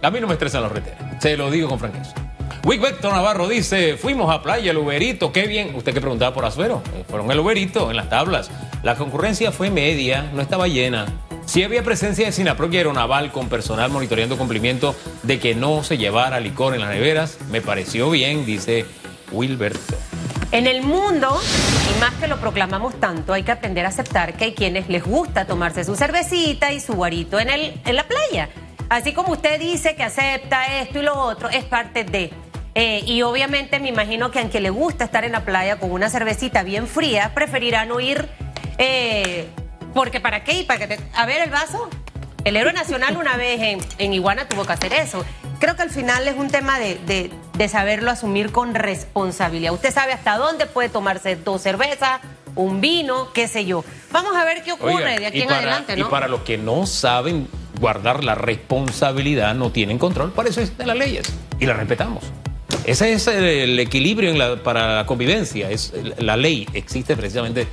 A 0.00 0.10
mí 0.10 0.18
no 0.18 0.26
me 0.26 0.32
estresan 0.32 0.62
los 0.62 0.72
retenes, 0.72 0.98
se 1.20 1.36
lo 1.36 1.50
digo 1.50 1.68
con 1.68 1.78
franqueza. 1.78 2.14
Wigbeto 2.64 3.10
Navarro 3.10 3.48
dice, 3.48 3.98
fuimos 3.98 4.34
a 4.34 4.42
playa, 4.42 4.70
el 4.70 4.78
Uberito, 4.78 5.30
qué 5.30 5.46
bien. 5.46 5.74
Usted 5.74 5.92
que 5.92 6.00
preguntaba 6.00 6.34
por 6.34 6.46
Azuero, 6.46 6.82
fueron 7.08 7.30
el 7.30 7.38
Uberito 7.38 7.90
en 7.90 7.96
las 7.96 8.08
tablas. 8.08 8.50
La 8.82 8.96
concurrencia 8.96 9.52
fue 9.52 9.70
media, 9.70 10.30
no 10.34 10.40
estaba 10.40 10.68
llena. 10.68 11.06
Si 11.50 11.64
había 11.64 11.82
presencia 11.82 12.26
de 12.26 12.30
Sinaproc 12.30 12.72
y 12.72 12.76
Aeronaval 12.76 13.32
con 13.32 13.48
personal 13.48 13.90
monitoreando 13.90 14.38
cumplimiento 14.38 14.94
de 15.24 15.40
que 15.40 15.56
no 15.56 15.82
se 15.82 15.98
llevara 15.98 16.38
licor 16.38 16.74
en 16.74 16.80
las 16.80 16.90
neveras, 16.90 17.38
me 17.50 17.60
pareció 17.60 18.08
bien, 18.08 18.46
dice 18.46 18.86
Wilberto. 19.32 19.96
En 20.52 20.68
el 20.68 20.82
mundo, 20.82 21.40
y 21.92 22.00
más 22.00 22.14
que 22.20 22.28
lo 22.28 22.36
proclamamos 22.36 23.00
tanto, 23.00 23.32
hay 23.32 23.42
que 23.42 23.50
aprender 23.50 23.84
a 23.84 23.88
aceptar 23.88 24.34
que 24.34 24.44
hay 24.44 24.54
quienes 24.54 24.88
les 24.88 25.02
gusta 25.02 25.44
tomarse 25.44 25.82
su 25.82 25.96
cervecita 25.96 26.72
y 26.72 26.78
su 26.78 26.92
guarito 26.92 27.40
en, 27.40 27.50
el, 27.50 27.80
en 27.84 27.96
la 27.96 28.04
playa. 28.04 28.48
Así 28.88 29.12
como 29.12 29.32
usted 29.32 29.58
dice 29.58 29.96
que 29.96 30.04
acepta 30.04 30.80
esto 30.80 31.00
y 31.00 31.02
lo 31.02 31.18
otro, 31.18 31.48
es 31.48 31.64
parte 31.64 32.04
de. 32.04 32.30
Eh, 32.76 33.02
y 33.04 33.22
obviamente 33.22 33.80
me 33.80 33.88
imagino 33.88 34.30
que 34.30 34.38
aunque 34.38 34.60
le 34.60 34.70
gusta 34.70 35.02
estar 35.02 35.24
en 35.24 35.32
la 35.32 35.44
playa 35.44 35.80
con 35.80 35.90
una 35.90 36.10
cervecita 36.10 36.62
bien 36.62 36.86
fría, 36.86 37.32
preferirá 37.34 37.86
no 37.86 37.98
ir. 37.98 38.28
Eh, 38.78 39.48
porque 39.94 40.20
¿para 40.20 40.44
qué? 40.44 40.64
¿Para 40.66 40.86
que 40.86 40.98
A 41.14 41.26
ver 41.26 41.42
el 41.42 41.50
vaso. 41.50 41.88
El 42.44 42.56
héroe 42.56 42.72
nacional 42.72 43.18
una 43.18 43.36
vez 43.36 43.60
en, 43.60 43.80
en, 43.98 44.14
Iguana 44.14 44.48
tuvo 44.48 44.64
que 44.64 44.72
hacer 44.72 44.94
eso. 44.94 45.24
Creo 45.58 45.76
que 45.76 45.82
al 45.82 45.90
final 45.90 46.26
es 46.26 46.36
un 46.36 46.48
tema 46.48 46.78
de, 46.78 47.30
de, 47.54 47.68
saberlo 47.68 48.10
asumir 48.10 48.50
con 48.50 48.74
responsabilidad. 48.74 49.74
Usted 49.74 49.92
sabe 49.92 50.14
hasta 50.14 50.38
dónde 50.38 50.64
puede 50.64 50.88
tomarse 50.88 51.36
dos 51.36 51.60
cervezas, 51.60 52.20
un 52.54 52.80
vino, 52.80 53.30
qué 53.34 53.46
sé 53.46 53.66
yo. 53.66 53.84
Vamos 54.10 54.34
a 54.34 54.46
ver 54.46 54.62
qué 54.62 54.72
ocurre 54.72 55.18
de 55.18 55.26
aquí 55.26 55.42
en 55.42 55.52
adelante, 55.52 55.96
¿no? 55.96 56.06
Y 56.06 56.10
para 56.10 56.28
los 56.28 56.40
que 56.40 56.56
no 56.56 56.86
saben 56.86 57.46
guardar 57.78 58.24
la 58.24 58.34
responsabilidad, 58.34 59.54
no 59.54 59.70
tienen 59.70 59.98
control, 59.98 60.32
por 60.32 60.46
eso 60.46 60.60
existen 60.60 60.86
las 60.86 60.96
leyes 60.96 61.30
y 61.58 61.66
las 61.66 61.76
respetamos. 61.76 62.24
Ese 62.84 63.12
es 63.12 63.26
el 63.26 63.78
equilibrio 63.78 64.62
para 64.62 64.96
la 64.96 65.06
convivencia. 65.06 65.70
Es, 65.70 65.92
la 66.18 66.36
ley 66.36 66.66
existe 66.72 67.16
precisamente 67.16 67.68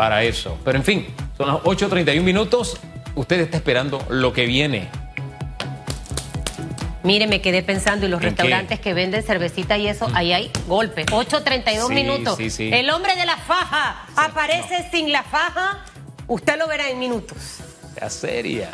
para 0.00 0.22
eso. 0.22 0.58
Pero 0.64 0.78
en 0.78 0.84
fin, 0.84 1.06
son 1.36 1.48
las 1.48 1.56
8.31 1.56 2.22
minutos. 2.22 2.78
Usted 3.16 3.38
está 3.38 3.58
esperando 3.58 4.02
lo 4.08 4.32
que 4.32 4.46
viene. 4.46 4.88
Mire, 7.02 7.26
me 7.26 7.42
quedé 7.42 7.62
pensando, 7.62 8.06
y 8.06 8.08
los 8.08 8.22
restaurantes 8.22 8.80
que 8.80 8.94
venden 8.94 9.22
cervecita 9.22 9.76
y 9.76 9.88
eso, 9.88 10.08
ahí 10.14 10.32
hay 10.32 10.50
golpe. 10.66 11.04
8.32 11.04 11.92
minutos. 11.92 12.38
El 12.58 12.88
hombre 12.88 13.14
de 13.14 13.26
la 13.26 13.36
faja 13.36 14.06
aparece 14.16 14.88
sin 14.90 15.12
la 15.12 15.22
faja. 15.22 15.84
Usted 16.28 16.58
lo 16.58 16.66
verá 16.66 16.88
en 16.88 16.98
minutos. 16.98 17.58
Ya 18.00 18.08
seria. 18.08 18.70